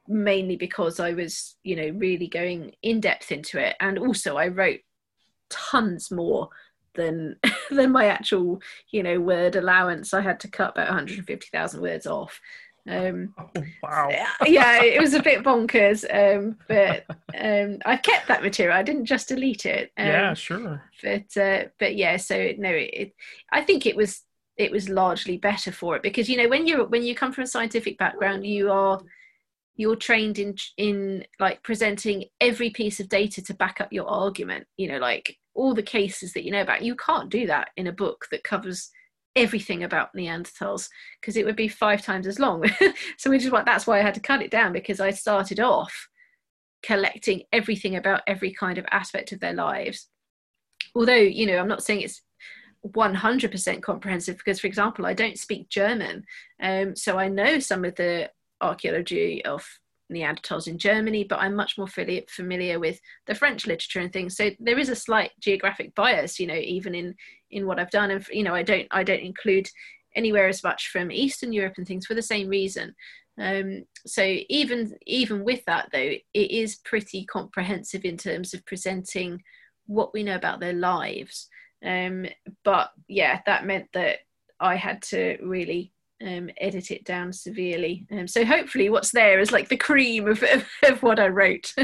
mainly 0.07 0.55
because 0.55 0.99
i 0.99 1.13
was 1.13 1.55
you 1.63 1.75
know 1.75 1.89
really 1.97 2.27
going 2.27 2.73
in 2.81 2.99
depth 2.99 3.31
into 3.31 3.59
it. 3.59 3.75
And 3.79 3.97
also 3.97 4.37
i 4.37 4.47
wrote 4.47 4.81
tons 5.49 6.11
more 6.11 6.49
than 6.95 7.35
than 7.69 7.91
my 7.91 8.05
actual 8.07 8.61
you 8.91 9.03
know 9.03 9.19
word 9.19 9.55
allowance. 9.55 10.13
I 10.13 10.21
had 10.21 10.39
to 10.41 10.47
cut 10.47 10.71
about 10.71 10.89
150000 10.89 11.81
words 11.81 12.07
off 12.07 12.39
um, 12.89 13.33
oh, 13.37 13.63
wow. 13.83 14.09
yeah, 14.45 14.81
it 14.81 14.99
was 14.99 15.13
a 15.13 15.21
bit 15.21 15.43
bonkers, 15.43 16.03
um, 16.11 16.57
but 16.67 17.05
um, 17.39 17.77
I 17.85 17.97
kept 17.97 18.27
that 18.27 18.41
material. 18.41 18.75
I 18.75 18.83
didn't 18.83 19.05
just 19.05 19.29
delete 19.29 19.65
it. 19.65 19.91
Um, 19.97 20.07
yeah, 20.07 20.33
sure. 20.33 20.83
But 21.03 21.37
uh, 21.37 21.65
but 21.77 21.95
yeah, 21.95 22.17
so 22.17 22.35
no, 22.57 22.69
it, 22.69 22.89
it, 22.93 23.15
I 23.51 23.61
think 23.61 23.85
it 23.85 23.95
was 23.95 24.23
it 24.57 24.71
was 24.71 24.89
largely 24.89 25.37
better 25.37 25.71
for 25.71 25.95
it 25.95 26.03
because 26.03 26.27
you 26.27 26.37
know 26.37 26.49
when 26.49 26.65
you 26.65 26.85
when 26.85 27.03
you 27.03 27.15
come 27.15 27.31
from 27.31 27.43
a 27.43 27.47
scientific 27.47 27.97
background, 27.97 28.45
you 28.45 28.71
are 28.71 28.99
you're 29.75 29.95
trained 29.95 30.39
in 30.39 30.55
in 30.77 31.25
like 31.39 31.61
presenting 31.63 32.25
every 32.41 32.71
piece 32.71 32.99
of 32.99 33.07
data 33.07 33.41
to 33.43 33.53
back 33.53 33.79
up 33.79 33.93
your 33.93 34.07
argument. 34.07 34.65
You 34.77 34.89
know, 34.89 34.97
like 34.97 35.37
all 35.53 35.75
the 35.75 35.83
cases 35.83 36.33
that 36.33 36.43
you 36.43 36.51
know 36.51 36.61
about. 36.61 36.81
You 36.81 36.95
can't 36.95 37.29
do 37.29 37.45
that 37.47 37.69
in 37.77 37.87
a 37.87 37.91
book 37.91 38.27
that 38.31 38.43
covers 38.43 38.89
everything 39.35 39.83
about 39.83 40.13
Neanderthals 40.15 40.89
because 41.19 41.37
it 41.37 41.45
would 41.45 41.55
be 41.55 41.67
five 41.67 42.01
times 42.01 42.27
as 42.27 42.39
long. 42.39 42.63
so 43.17 43.29
which 43.29 43.43
is 43.43 43.51
what 43.51 43.65
that's 43.65 43.87
why 43.87 43.99
I 43.99 44.03
had 44.03 44.15
to 44.15 44.19
cut 44.19 44.41
it 44.41 44.51
down 44.51 44.73
because 44.73 44.99
I 44.99 45.11
started 45.11 45.59
off 45.59 46.09
collecting 46.81 47.43
everything 47.51 47.95
about 47.95 48.21
every 48.27 48.51
kind 48.51 48.77
of 48.77 48.85
aspect 48.91 49.31
of 49.31 49.39
their 49.39 49.53
lives. 49.53 50.07
Although, 50.95 51.15
you 51.15 51.45
know, 51.45 51.57
I'm 51.57 51.67
not 51.67 51.83
saying 51.83 52.01
it's 52.01 52.21
100% 52.85 53.81
comprehensive 53.81 54.37
because, 54.37 54.59
for 54.59 54.67
example, 54.67 55.05
I 55.05 55.13
don't 55.13 55.37
speak 55.37 55.69
German. 55.69 56.23
Um, 56.61 56.95
so 56.95 57.17
I 57.17 57.27
know 57.27 57.59
some 57.59 57.85
of 57.85 57.95
the 57.95 58.29
archaeology 58.61 59.43
of 59.45 59.65
Neanderthals 60.11 60.67
in 60.67 60.77
Germany, 60.77 61.23
but 61.23 61.39
I'm 61.39 61.55
much 61.55 61.77
more 61.77 61.87
familiar 61.87 62.79
with 62.79 62.99
the 63.27 63.35
French 63.35 63.67
literature 63.67 63.99
and 63.99 64.11
things. 64.11 64.35
So 64.35 64.51
there 64.59 64.79
is 64.79 64.89
a 64.89 64.95
slight 64.95 65.31
geographic 65.39 65.93
bias, 65.93 66.39
you 66.39 66.47
know, 66.47 66.55
even 66.55 66.95
in 66.95 67.15
in 67.51 67.65
what 67.65 67.79
I've 67.79 67.91
done. 67.91 68.11
And 68.11 68.25
you 68.31 68.43
know, 68.43 68.55
I 68.55 68.63
don't 68.63 68.87
I 68.91 69.03
don't 69.03 69.19
include 69.21 69.69
anywhere 70.15 70.47
as 70.47 70.63
much 70.63 70.89
from 70.89 71.11
Eastern 71.11 71.53
Europe 71.53 71.75
and 71.77 71.87
things 71.87 72.05
for 72.05 72.13
the 72.13 72.21
same 72.21 72.47
reason. 72.47 72.95
Um, 73.39 73.85
so 74.05 74.23
even 74.49 74.95
even 75.05 75.43
with 75.43 75.63
that 75.65 75.89
though, 75.91 75.99
it 76.33 76.51
is 76.51 76.77
pretty 76.83 77.25
comprehensive 77.25 78.05
in 78.05 78.17
terms 78.17 78.53
of 78.53 78.65
presenting 78.65 79.41
what 79.85 80.13
we 80.13 80.23
know 80.23 80.35
about 80.35 80.59
their 80.59 80.73
lives. 80.73 81.47
Um, 81.85 82.25
but 82.63 82.91
yeah, 83.07 83.39
that 83.45 83.65
meant 83.65 83.87
that 83.93 84.19
I 84.59 84.75
had 84.75 85.01
to 85.03 85.37
really 85.41 85.93
um, 86.21 86.49
edit 86.57 86.91
it 86.91 87.05
down 87.05 87.31
severely. 87.31 88.05
Um, 88.11 88.27
so 88.27 88.45
hopefully, 88.45 88.89
what's 88.89 89.11
there 89.11 89.39
is 89.39 89.51
like 89.51 89.69
the 89.69 89.77
cream 89.77 90.27
of, 90.27 90.43
of, 90.43 90.65
of 90.83 91.03
what 91.03 91.19
I 91.19 91.27
wrote. 91.27 91.73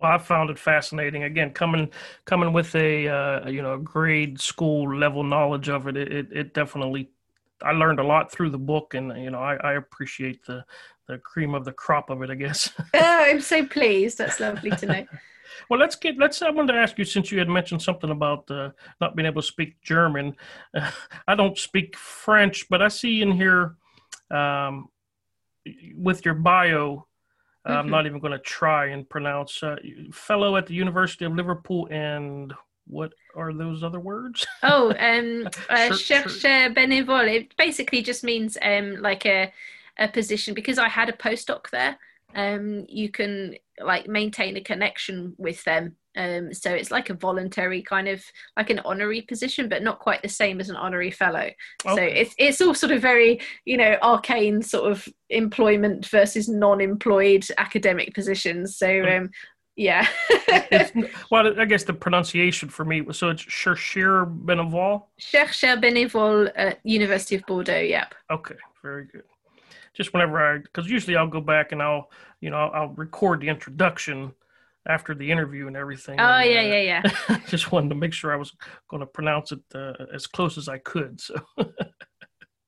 well, 0.00 0.12
I 0.12 0.18
found 0.18 0.50
it 0.50 0.58
fascinating. 0.58 1.24
Again, 1.24 1.50
coming 1.50 1.90
coming 2.24 2.52
with 2.52 2.74
a 2.74 3.08
uh, 3.08 3.48
you 3.48 3.62
know 3.62 3.78
grade 3.78 4.40
school 4.40 4.96
level 4.96 5.22
knowledge 5.22 5.68
of 5.68 5.86
it, 5.88 5.96
it, 5.96 6.28
it 6.32 6.54
definitely 6.54 7.10
I 7.62 7.72
learned 7.72 8.00
a 8.00 8.04
lot 8.04 8.30
through 8.30 8.50
the 8.50 8.58
book, 8.58 8.94
and 8.94 9.16
you 9.22 9.30
know 9.30 9.40
I, 9.40 9.54
I 9.56 9.72
appreciate 9.74 10.44
the 10.44 10.64
the 11.08 11.18
cream 11.18 11.54
of 11.54 11.64
the 11.64 11.72
crop 11.72 12.10
of 12.10 12.22
it. 12.22 12.30
I 12.30 12.34
guess. 12.34 12.70
oh, 12.78 12.84
I'm 12.94 13.40
so 13.40 13.64
pleased. 13.64 14.18
That's 14.18 14.40
lovely 14.40 14.70
to 14.70 14.86
know. 14.86 15.06
Well, 15.70 15.78
let's 15.78 15.94
get. 15.94 16.18
Let's. 16.18 16.42
I 16.42 16.50
wanted 16.50 16.72
to 16.72 16.78
ask 16.78 16.98
you 16.98 17.04
since 17.04 17.30
you 17.30 17.38
had 17.38 17.48
mentioned 17.48 17.80
something 17.80 18.10
about 18.10 18.50
uh, 18.50 18.70
not 19.00 19.14
being 19.14 19.26
able 19.26 19.40
to 19.40 19.46
speak 19.46 19.80
German. 19.82 20.34
Uh, 20.74 20.90
I 21.28 21.34
don't 21.34 21.56
speak 21.56 21.96
French, 21.96 22.68
but 22.68 22.82
I 22.82 22.88
see 22.88 23.22
in 23.22 23.30
here 23.30 23.76
um, 24.30 24.88
with 25.96 26.24
your 26.24 26.34
bio. 26.34 27.06
Mm-hmm. 27.66 27.78
I'm 27.78 27.90
not 27.90 28.06
even 28.06 28.18
going 28.18 28.32
to 28.32 28.38
try 28.38 28.86
and 28.86 29.08
pronounce. 29.08 29.62
Uh, 29.62 29.76
fellow 30.12 30.56
at 30.56 30.66
the 30.66 30.74
University 30.74 31.24
of 31.24 31.34
Liverpool, 31.34 31.88
and 31.90 32.52
what 32.86 33.12
are 33.34 33.52
those 33.52 33.82
other 33.82 34.00
words? 34.00 34.46
oh, 34.62 34.90
um, 34.98 35.48
uh, 35.70 35.90
chercheur 35.96 36.74
bénévole. 36.74 37.34
It 37.34 37.56
basically 37.56 38.02
just 38.02 38.22
means 38.22 38.58
um, 38.62 38.96
like 39.00 39.24
a 39.26 39.52
a 39.98 40.08
position 40.08 40.54
because 40.54 40.78
I 40.78 40.88
had 40.88 41.08
a 41.08 41.12
postdoc 41.12 41.70
there 41.70 41.98
um, 42.34 42.86
you 42.88 43.10
can 43.10 43.54
like 43.80 44.06
maintain 44.06 44.56
a 44.56 44.60
connection 44.60 45.34
with 45.38 45.62
them. 45.64 45.96
Um, 46.16 46.54
so 46.54 46.72
it's 46.72 46.92
like 46.92 47.10
a 47.10 47.14
voluntary 47.14 47.82
kind 47.82 48.06
of 48.06 48.22
like 48.56 48.70
an 48.70 48.80
honorary 48.84 49.22
position, 49.22 49.68
but 49.68 49.82
not 49.82 49.98
quite 49.98 50.22
the 50.22 50.28
same 50.28 50.60
as 50.60 50.70
an 50.70 50.76
honorary 50.76 51.10
fellow. 51.10 51.50
Okay. 51.84 51.94
So 51.96 52.02
it's 52.02 52.34
it's 52.38 52.60
all 52.60 52.74
sort 52.74 52.92
of 52.92 53.02
very 53.02 53.40
you 53.64 53.76
know 53.76 53.96
arcane 54.00 54.62
sort 54.62 54.90
of 54.90 55.08
employment 55.30 56.06
versus 56.06 56.48
non-employed 56.48 57.46
academic 57.58 58.14
positions. 58.14 58.76
So 58.76 59.02
hmm. 59.02 59.08
um, 59.08 59.30
yeah. 59.76 60.06
well, 61.32 61.60
I 61.60 61.64
guess 61.64 61.82
the 61.82 61.94
pronunciation 61.94 62.68
for 62.68 62.84
me 62.84 63.00
was 63.00 63.18
so 63.18 63.30
it's 63.30 63.42
Chercheur 63.42 64.24
Bénévole. 64.26 65.02
Chercheur 65.18 65.76
Bénévole 65.78 66.52
at 66.54 66.78
University 66.84 67.34
of 67.34 67.44
Bordeaux. 67.46 67.80
Yep. 67.80 68.14
Okay, 68.30 68.54
very 68.84 69.06
good 69.06 69.24
just 69.94 70.12
whenever 70.12 70.54
I, 70.54 70.58
because 70.58 70.88
usually 70.88 71.16
I'll 71.16 71.28
go 71.28 71.40
back 71.40 71.72
and 71.72 71.82
I'll, 71.82 72.10
you 72.40 72.50
know, 72.50 72.56
I'll, 72.56 72.82
I'll, 72.82 72.88
record 72.88 73.40
the 73.40 73.48
introduction 73.48 74.32
after 74.86 75.14
the 75.14 75.30
interview 75.30 75.66
and 75.66 75.76
everything. 75.76 76.20
Oh 76.20 76.24
and, 76.24 76.50
yeah, 76.50 76.60
uh, 76.60 76.62
yeah, 76.62 77.02
yeah. 77.28 77.38
just 77.48 77.72
wanted 77.72 77.88
to 77.90 77.94
make 77.94 78.12
sure 78.12 78.32
I 78.32 78.36
was 78.36 78.52
going 78.88 79.00
to 79.00 79.06
pronounce 79.06 79.52
it 79.52 79.60
uh, 79.74 79.92
as 80.12 80.26
close 80.26 80.58
as 80.58 80.68
I 80.68 80.78
could. 80.78 81.20
So, 81.20 81.34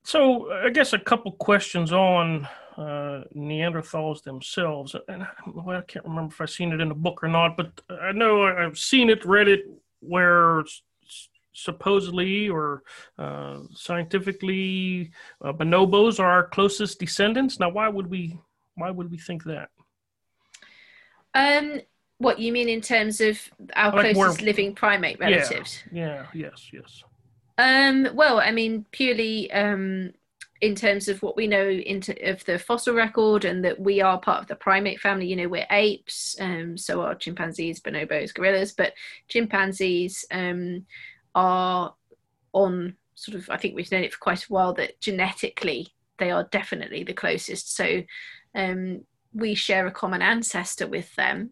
so 0.04 0.52
I 0.52 0.70
guess 0.70 0.92
a 0.92 0.98
couple 0.98 1.32
questions 1.32 1.92
on 1.92 2.48
uh, 2.76 3.22
Neanderthals 3.34 4.22
themselves. 4.22 4.94
And 5.08 5.26
well, 5.52 5.78
I 5.78 5.82
can't 5.82 6.04
remember 6.04 6.32
if 6.32 6.40
I've 6.40 6.50
seen 6.50 6.72
it 6.72 6.80
in 6.80 6.90
a 6.90 6.94
book 6.94 7.22
or 7.22 7.28
not, 7.28 7.56
but 7.56 7.72
I 7.90 8.12
know 8.12 8.44
I've 8.44 8.78
seen 8.78 9.10
it, 9.10 9.24
read 9.24 9.48
it, 9.48 9.64
where 10.00 10.62
supposedly 11.56 12.48
or 12.48 12.82
uh, 13.18 13.60
scientifically 13.74 15.10
uh, 15.42 15.52
bonobos 15.52 16.20
are 16.20 16.30
our 16.30 16.48
closest 16.48 17.00
descendants. 17.00 17.58
Now 17.58 17.70
why 17.70 17.88
would 17.88 18.08
we 18.08 18.38
why 18.74 18.90
would 18.90 19.10
we 19.10 19.18
think 19.18 19.44
that? 19.44 19.70
Um 21.34 21.80
what 22.18 22.38
you 22.38 22.50
mean 22.52 22.68
in 22.68 22.80
terms 22.80 23.20
of 23.20 23.38
our 23.74 23.92
like 23.92 24.14
closest 24.14 24.42
living 24.42 24.74
primate 24.74 25.18
relatives? 25.18 25.82
yeah, 25.92 26.26
yeah 26.34 26.48
yes 26.48 26.70
yes. 26.72 27.04
Um 27.58 28.08
well 28.14 28.38
i 28.38 28.50
mean 28.50 28.84
purely 28.90 29.50
um 29.52 30.12
in 30.62 30.74
terms 30.74 31.08
of 31.08 31.22
what 31.22 31.36
we 31.36 31.46
know 31.46 31.68
into 31.68 32.14
of 32.28 32.44
the 32.46 32.58
fossil 32.58 32.94
record 32.94 33.44
and 33.44 33.64
that 33.64 33.78
we 33.78 34.00
are 34.00 34.18
part 34.18 34.40
of 34.40 34.46
the 34.46 34.56
primate 34.56 35.00
family 35.00 35.26
you 35.26 35.36
know 35.36 35.48
we're 35.48 35.66
apes 35.70 36.36
um 36.40 36.76
so 36.78 37.02
are 37.02 37.14
chimpanzees 37.14 37.80
bonobos 37.80 38.32
gorillas 38.32 38.72
but 38.72 38.94
chimpanzees 39.28 40.24
um 40.30 40.86
are 41.36 41.94
on 42.52 42.96
sort 43.14 43.36
of, 43.36 43.48
I 43.48 43.58
think 43.58 43.76
we've 43.76 43.92
known 43.92 44.02
it 44.02 44.12
for 44.12 44.18
quite 44.18 44.42
a 44.42 44.52
while 44.52 44.72
that 44.74 45.00
genetically 45.00 45.88
they 46.18 46.30
are 46.30 46.48
definitely 46.50 47.04
the 47.04 47.12
closest. 47.12 47.76
So 47.76 48.02
um, 48.54 49.04
we 49.32 49.54
share 49.54 49.86
a 49.86 49.92
common 49.92 50.22
ancestor 50.22 50.86
with 50.86 51.14
them, 51.14 51.50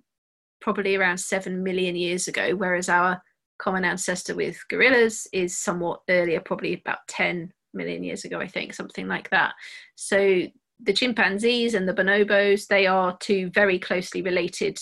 probably 0.61 0.97
around 0.97 1.18
seven 1.18 1.62
million 1.62 1.94
years 1.94 2.27
ago, 2.27 2.57
whereas 2.57 2.88
our 2.88 3.23
common 3.59 3.85
ancestor 3.85 4.35
with 4.35 4.59
gorillas 4.68 5.29
is 5.33 5.57
somewhat 5.57 6.01
earlier, 6.09 6.40
probably 6.40 6.75
about 6.75 7.07
10 7.09 7.53
million 7.75 8.03
years 8.03 8.25
ago, 8.25 8.40
I 8.40 8.49
think, 8.49 8.73
something 8.73 9.07
like 9.07 9.29
that. 9.31 9.55
So 9.97 10.42
the 10.83 10.92
chimpanzees 10.92 11.75
and 11.75 11.87
the 11.87 11.94
bonobos, 11.94 12.66
they 12.66 12.87
are 12.87 13.16
two 13.20 13.51
very 13.51 13.79
closely 13.79 14.23
related 14.23 14.81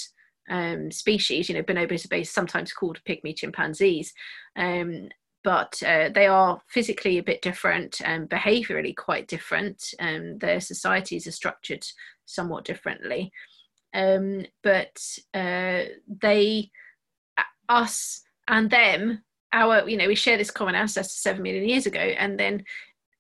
um, 0.53 0.91
species. 0.93 1.49
You 1.49 1.57
know, 1.57 1.63
bonobos 1.63 2.07
are 2.13 2.25
sometimes 2.25 2.73
called 2.73 3.01
pygmy 3.09 3.35
chimpanzees, 3.35 4.13
um, 4.55 5.09
but 5.43 5.83
uh, 5.85 6.11
they 6.15 6.27
are 6.27 6.61
physically 6.69 7.19
a 7.19 7.23
bit 7.23 7.43
different 7.43 8.01
and 8.05 8.29
behaviorally 8.29 8.95
quite 8.95 9.27
different. 9.27 9.83
Um, 9.99 10.39
their 10.39 10.61
societies 10.61 11.27
are 11.27 11.33
structured 11.33 11.85
somewhat 12.27 12.65
differently. 12.65 13.33
Um, 13.95 14.45
but 14.63 15.03
uh, 15.35 15.85
they, 16.07 16.71
us 17.69 18.23
and 18.47 18.71
them, 18.71 19.25
our, 19.53 19.89
you 19.89 19.97
know, 19.97 20.07
we 20.07 20.15
share 20.15 20.37
this 20.37 20.51
common 20.51 20.75
ancestor 20.75 21.15
seven 21.15 21.43
million 21.43 21.69
years 21.69 21.87
ago, 21.87 21.99
and 22.01 22.39
then 22.39 22.65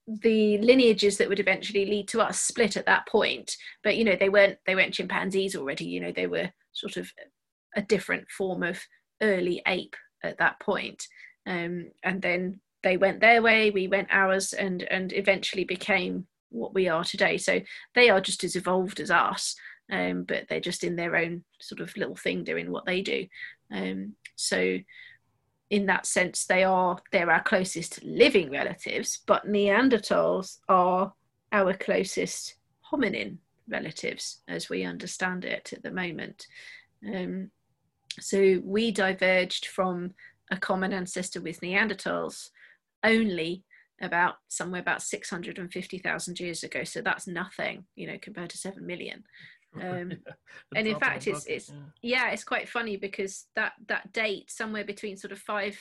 the 0.07 0.59
lineages 0.59 1.16
that 1.16 1.29
would 1.29 1.40
eventually 1.40 1.87
lead 1.87 2.09
to 2.09 2.21
us 2.21 2.40
split 2.40 2.77
at 2.77 2.87
that 2.87 3.07
point 3.07 3.57
but 3.85 3.97
you 3.97 4.03
know 4.03 4.16
they 4.18 4.29
weren't 4.29 4.59
they 4.66 4.75
weren't 4.75 4.92
chimpanzees 4.92 5.55
already 5.55 5.85
you 5.85 6.01
know 6.01 6.11
they 6.11 6.27
were 6.27 6.51
sort 6.73 6.97
of 6.97 7.11
a 7.77 7.83
different 7.83 8.31
form 8.31 8.63
of 8.63 8.81
early 9.21 9.63
ape 9.67 9.97
at 10.23 10.39
that 10.39 10.61
point. 10.61 11.07
Um, 11.47 11.91
and 12.03 12.23
then 12.23 12.61
they 12.83 12.97
went 12.97 13.21
their 13.21 13.43
way, 13.43 13.71
we 13.71 13.89
went 13.89 14.09
ours, 14.11 14.53
and 14.53 14.83
and 14.85 15.13
eventually 15.13 15.65
became 15.65 16.27
what 16.51 16.75
we 16.75 16.89
are 16.89 17.05
today. 17.05 17.39
So 17.39 17.61
they 17.95 18.11
are 18.11 18.21
just 18.21 18.45
as 18.45 18.57
evolved 18.57 19.01
as 19.01 19.11
us, 19.11 19.57
um, 19.91 20.25
but 20.25 20.49
they're 20.49 20.61
just 20.61 20.85
in 20.85 20.97
their 20.97 21.17
own 21.17 21.45
sort 21.61 21.81
of 21.81 21.97
little 21.97 22.17
thing 22.17 22.45
doing 22.45 22.71
what 22.71 22.85
they 22.85 23.01
do. 23.01 23.27
Um, 23.71 24.15
so 24.37 24.79
in 25.71 25.87
that 25.87 26.07
sense, 26.07 26.45
they 26.45 26.65
are 26.65 26.99
they're 27.13 27.31
our 27.31 27.43
closest 27.43 28.03
living 28.05 28.51
relatives, 28.51 29.21
but 29.27 29.47
Neanderthals 29.47 30.59
are 30.69 31.15
our 31.53 31.75
closest 31.75 32.57
hominin 32.93 33.39
relatives 33.68 34.42
as 34.48 34.68
we 34.68 34.85
understand 34.85 35.44
it 35.44 35.72
at 35.72 35.83
the 35.83 35.90
moment. 35.90 36.46
Um, 37.07 37.51
so 38.20 38.61
we 38.64 38.90
diverged 38.90 39.66
from 39.66 40.12
a 40.51 40.57
common 40.57 40.92
ancestor 40.92 41.40
with 41.40 41.61
Neanderthals 41.61 42.51
only 43.03 43.64
about 44.01 44.35
somewhere 44.48 44.81
about 44.81 45.03
650,000 45.03 46.40
years 46.40 46.64
ago. 46.64 46.85
So 46.85 47.01
that's 47.01 47.27
nothing, 47.27 47.85
you 47.94 48.07
know, 48.07 48.18
compared 48.20 48.51
to 48.51 48.59
7 48.59 48.85
million. 48.85 49.25
Um, 49.81 50.11
yeah, 50.11 50.16
and 50.77 50.87
in 50.87 50.98
fact, 50.98 51.27
it's, 51.27 51.46
it's, 51.46 51.70
yeah. 51.70 52.27
yeah, 52.27 52.31
it's 52.31 52.44
quite 52.44 52.68
funny 52.68 52.96
because 52.96 53.46
that, 53.57 53.72
that 53.88 54.12
date 54.12 54.51
somewhere 54.51 54.85
between 54.85 55.16
sort 55.16 55.33
of 55.33 55.38
five, 55.38 55.79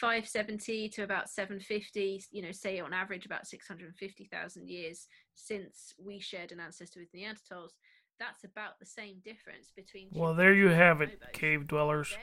570 0.00 0.88
to 0.90 1.02
about 1.02 1.28
750, 1.28 2.24
you 2.32 2.42
know, 2.42 2.52
say 2.52 2.80
on 2.80 2.92
average 2.92 3.26
about 3.26 3.46
650,000 3.46 4.68
years 4.68 5.06
since 5.38 5.94
we 5.98 6.18
shared 6.18 6.52
an 6.52 6.60
ancestor 6.60 7.00
with 7.00 7.12
Neanderthals, 7.12 7.70
that's 8.18 8.44
about 8.44 8.78
the 8.80 8.86
same 8.86 9.16
difference 9.24 9.70
between. 9.74 10.08
Well, 10.12 10.34
there 10.34 10.54
you 10.54 10.68
have 10.68 11.00
it, 11.00 11.22
cave 11.32 11.68
dwellers. 11.68 12.16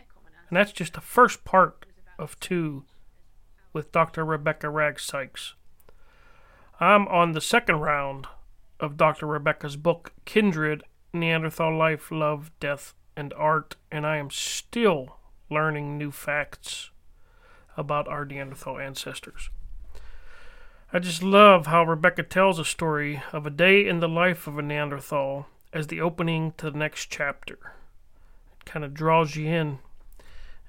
And 0.50 0.58
that's 0.58 0.74
just 0.74 0.94
the 0.94 1.02
first 1.02 1.46
part 1.46 1.86
of 2.20 2.40
two 2.40 2.84
with 3.74 3.92
Dr. 3.92 4.24
Rebecca 4.26 4.70
Wragg 4.70 5.00
Sykes. 5.00 5.56
I'm 6.80 7.08
on 7.08 7.32
the 7.32 7.42
second 7.42 7.80
round 7.80 8.28
of 8.80 8.98
Dr. 8.98 9.26
Rebecca's 9.26 9.78
book, 9.78 10.14
Kindred 10.26 10.84
Neanderthal 11.14 11.76
Life, 11.78 12.12
Love, 12.12 12.52
Death, 12.60 12.94
and 13.16 13.34
Art, 13.34 13.78
and 13.92 14.06
I 14.06 14.18
am 14.18 14.30
still 14.30 15.18
learning 15.50 15.98
new 15.98 16.12
facts 16.12 16.92
about 17.78 18.08
our 18.08 18.26
Neanderthal 18.26 18.78
ancestors. 18.78 19.50
I 20.94 21.00
just 21.00 21.24
love 21.24 21.68
how 21.68 21.84
Rebecca 21.84 22.24
tells 22.24 22.60
a 22.60 22.66
story 22.66 23.22
of 23.34 23.46
a 23.46 23.50
day 23.50 23.88
in 23.88 24.00
the 24.00 24.08
life 24.08 24.48
of 24.48 24.58
a 24.58 24.62
Neanderthal 24.62 25.48
as 25.74 25.88
the 25.88 26.00
opening 26.00 26.54
to 26.58 26.72
the 26.72 26.78
next 26.78 27.08
chapter. 27.10 27.58
It 28.60 28.66
kind 28.66 28.86
of 28.86 28.94
draws 28.94 29.36
you 29.36 29.48
in 29.48 29.80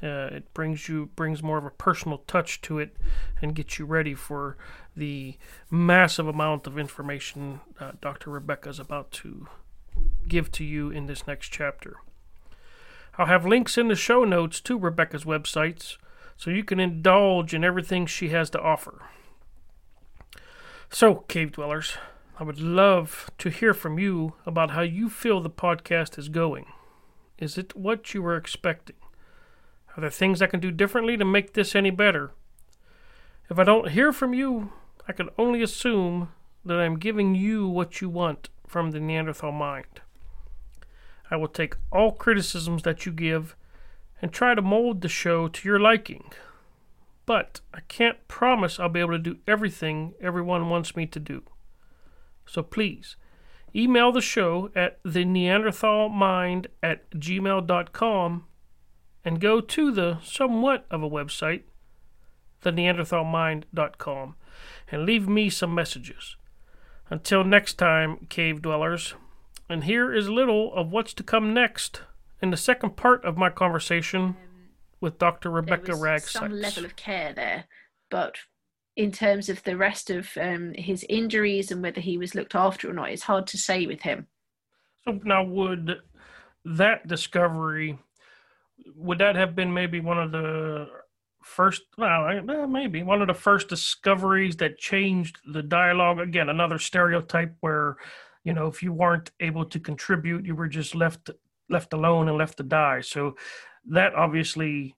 uh, 0.02 0.28
it 0.30 0.52
brings 0.52 0.88
you 0.88 1.06
brings 1.16 1.42
more 1.42 1.56
of 1.56 1.64
a 1.64 1.70
personal 1.70 2.18
touch 2.26 2.60
to 2.60 2.78
it 2.78 2.96
and 3.40 3.54
gets 3.54 3.78
you 3.78 3.86
ready 3.86 4.14
for 4.14 4.56
the 4.94 5.36
massive 5.70 6.28
amount 6.28 6.66
of 6.66 6.78
information 6.78 7.60
uh, 7.80 7.92
Dr. 8.00 8.30
Rebecca 8.30 8.68
is 8.68 8.78
about 8.78 9.10
to 9.12 9.48
give 10.28 10.52
to 10.52 10.64
you 10.64 10.90
in 10.90 11.06
this 11.06 11.26
next 11.26 11.48
chapter. 11.48 11.96
I'll 13.16 13.26
have 13.26 13.46
links 13.46 13.78
in 13.78 13.88
the 13.88 13.96
show 13.96 14.24
notes 14.24 14.60
to 14.62 14.78
Rebecca's 14.78 15.24
websites 15.24 15.96
so 16.36 16.50
you 16.50 16.64
can 16.64 16.78
indulge 16.78 17.54
in 17.54 17.64
everything 17.64 18.04
she 18.04 18.28
has 18.28 18.50
to 18.50 18.60
offer. 18.60 19.00
So, 20.90 21.16
cave 21.28 21.52
dwellers, 21.52 21.98
I 22.38 22.44
would 22.44 22.60
love 22.60 23.30
to 23.38 23.50
hear 23.50 23.74
from 23.74 23.98
you 23.98 24.34
about 24.46 24.70
how 24.70 24.82
you 24.82 25.10
feel 25.10 25.40
the 25.40 25.50
podcast 25.50 26.18
is 26.18 26.28
going. 26.28 26.66
Is 27.38 27.58
it 27.58 27.76
what 27.76 28.14
you 28.14 28.22
were 28.22 28.36
expecting? 28.36 28.96
Are 29.96 30.00
there 30.00 30.10
things 30.10 30.40
I 30.40 30.46
can 30.46 30.60
do 30.60 30.70
differently 30.70 31.16
to 31.16 31.24
make 31.24 31.52
this 31.52 31.74
any 31.74 31.90
better? 31.90 32.32
If 33.50 33.58
I 33.58 33.64
don't 33.64 33.90
hear 33.90 34.12
from 34.12 34.32
you, 34.32 34.72
I 35.08 35.12
can 35.12 35.28
only 35.38 35.62
assume 35.62 36.30
that 36.64 36.78
I'm 36.78 36.98
giving 36.98 37.34
you 37.34 37.68
what 37.68 38.00
you 38.00 38.08
want 38.08 38.48
from 38.66 38.90
the 38.90 39.00
Neanderthal 39.00 39.52
mind. 39.52 40.00
I 41.30 41.36
will 41.36 41.48
take 41.48 41.76
all 41.90 42.12
criticisms 42.12 42.82
that 42.82 43.06
you 43.06 43.12
give 43.12 43.56
and 44.22 44.32
try 44.32 44.54
to 44.54 44.62
mold 44.62 45.00
the 45.00 45.08
show 45.08 45.48
to 45.48 45.68
your 45.68 45.80
liking. 45.80 46.30
But 47.26 47.60
I 47.74 47.80
can't 47.88 48.26
promise 48.28 48.78
I'll 48.78 48.88
be 48.88 49.00
able 49.00 49.12
to 49.12 49.18
do 49.18 49.38
everything 49.46 50.14
everyone 50.20 50.70
wants 50.70 50.94
me 50.94 51.06
to 51.06 51.20
do. 51.20 51.42
So 52.46 52.62
please, 52.62 53.16
email 53.74 54.12
the 54.12 54.20
show 54.20 54.70
at 54.76 55.00
the 55.04 55.24
Neanderthal 55.24 56.08
at 56.82 57.10
gmail.com 57.10 58.44
and 59.24 59.40
go 59.40 59.60
to 59.60 59.90
the 59.90 60.18
somewhat 60.22 60.86
of 60.88 61.02
a 61.02 61.10
website, 61.10 61.62
the 62.62 62.70
theneanderthalmind.com, 62.70 64.36
and 64.92 65.04
leave 65.04 65.28
me 65.28 65.50
some 65.50 65.74
messages. 65.74 66.36
Until 67.10 67.42
next 67.42 67.74
time, 67.74 68.26
cave 68.28 68.62
dwellers, 68.62 69.14
and 69.68 69.82
here 69.82 70.14
is 70.14 70.28
a 70.28 70.32
little 70.32 70.72
of 70.74 70.92
what's 70.92 71.12
to 71.14 71.24
come 71.24 71.52
next 71.52 72.02
in 72.40 72.50
the 72.50 72.56
second 72.56 72.96
part 72.96 73.24
of 73.24 73.36
my 73.36 73.50
conversation 73.50 74.36
with 75.00 75.18
Dr. 75.18 75.50
Rebecca 75.50 75.94
Wragg. 75.94 76.22
Some 76.22 76.52
level 76.52 76.84
of 76.84 76.96
care 76.96 77.32
there, 77.32 77.64
but 78.10 78.36
in 78.96 79.12
terms 79.12 79.48
of 79.48 79.62
the 79.64 79.76
rest 79.76 80.10
of 80.10 80.30
um, 80.40 80.72
his 80.74 81.04
injuries 81.08 81.70
and 81.70 81.82
whether 81.82 82.00
he 82.00 82.16
was 82.16 82.34
looked 82.34 82.54
after 82.54 82.88
or 82.90 82.94
not, 82.94 83.10
it's 83.10 83.22
hard 83.22 83.46
to 83.48 83.58
say 83.58 83.86
with 83.86 84.02
him. 84.02 84.26
So 85.04 85.20
now, 85.22 85.44
would 85.44 86.00
that 86.64 87.06
discovery 87.06 87.98
would 88.94 89.18
that 89.18 89.36
have 89.36 89.54
been 89.54 89.72
maybe 89.72 90.00
one 90.00 90.18
of 90.18 90.32
the 90.32 90.88
first 91.42 91.82
well 91.96 92.42
maybe 92.66 93.04
one 93.04 93.22
of 93.22 93.28
the 93.28 93.34
first 93.34 93.68
discoveries 93.68 94.56
that 94.56 94.78
changed 94.78 95.38
the 95.52 95.62
dialogue 95.62 96.18
again 96.18 96.48
another 96.48 96.78
stereotype 96.78 97.54
where 97.60 97.96
you 98.42 98.52
know 98.52 98.66
if 98.66 98.82
you 98.82 98.92
weren't 98.92 99.30
able 99.38 99.64
to 99.64 99.78
contribute 99.78 100.44
you 100.44 100.56
were 100.56 100.66
just 100.66 100.94
left 100.94 101.30
left 101.70 101.92
alone 101.92 102.28
and 102.28 102.36
left 102.36 102.56
to 102.56 102.64
die 102.64 103.00
so 103.00 103.36
that 103.88 104.14
obviously 104.14 104.94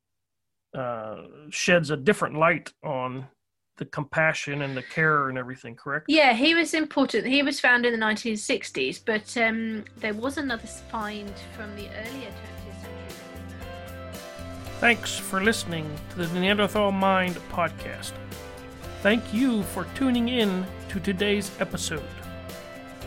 uh, 0.77 1.22
sheds 1.51 1.90
a 1.90 1.96
different 1.96 2.37
light 2.37 2.72
on 2.85 3.27
the 3.79 3.85
compassion 3.85 4.62
and 4.62 4.77
the 4.77 4.83
care 4.83 5.29
and 5.29 5.38
everything 5.38 5.74
correct 5.77 6.07
yeah 6.09 6.33
he 6.33 6.55
was 6.55 6.74
important 6.74 7.24
he 7.24 7.42
was 7.42 7.61
found 7.61 7.87
in 7.87 7.92
the 7.92 8.05
1960s 8.05 9.01
but 9.05 9.37
um, 9.37 9.85
there 9.98 10.14
was 10.14 10.37
another 10.37 10.66
find 10.66 11.33
from 11.57 11.74
the 11.77 11.87
earlier 11.87 12.29
20th 12.29 12.81
century. 12.81 13.18
Thanks 14.81 15.16
for 15.16 15.42
listening 15.42 15.88
to 16.11 16.27
the 16.27 16.40
Neanderthal 16.40 16.90
Mind 16.92 17.37
podcast. 17.53 18.12
Thank 19.01 19.33
you 19.33 19.62
for 19.62 19.87
tuning 19.94 20.29
in 20.29 20.66
to 20.88 20.98
today's 20.98 21.53
episode. 21.61 22.03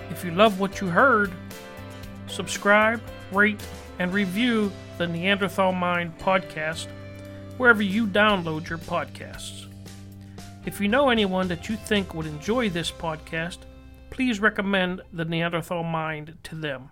If 0.09 0.23
you 0.23 0.31
love 0.31 0.59
what 0.59 0.79
you 0.79 0.87
heard, 0.87 1.31
subscribe, 2.27 3.01
rate, 3.31 3.61
and 3.99 4.13
review 4.13 4.71
the 5.01 5.07
Neanderthal 5.07 5.71
Mind 5.71 6.15
podcast 6.19 6.85
wherever 7.57 7.81
you 7.81 8.05
download 8.05 8.69
your 8.69 8.77
podcasts. 8.77 9.65
If 10.63 10.79
you 10.79 10.87
know 10.87 11.09
anyone 11.09 11.47
that 11.47 11.67
you 11.67 11.75
think 11.75 12.13
would 12.13 12.27
enjoy 12.27 12.69
this 12.69 12.91
podcast, 12.91 13.57
please 14.11 14.39
recommend 14.39 15.01
the 15.11 15.25
Neanderthal 15.25 15.81
Mind 15.83 16.37
to 16.43 16.53
them. 16.53 16.91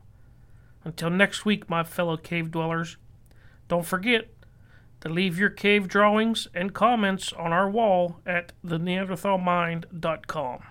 Until 0.84 1.12
next 1.12 1.45
week, 1.45 1.69
my 1.69 1.84
fellow 1.84 2.17
cave 2.17 2.50
dwellers, 2.50 2.98
don't 3.67 3.86
forget 3.86 4.34
to 5.02 5.10
leave 5.10 5.38
your 5.38 5.52
cave 5.52 5.88
drawings 5.88 6.48
and 6.56 6.74
comments 6.74 7.32
on 7.34 7.54
our 7.54 7.69
wall 7.69 8.22
at 8.26 8.54
theneanderthalmind.com. 8.65 10.63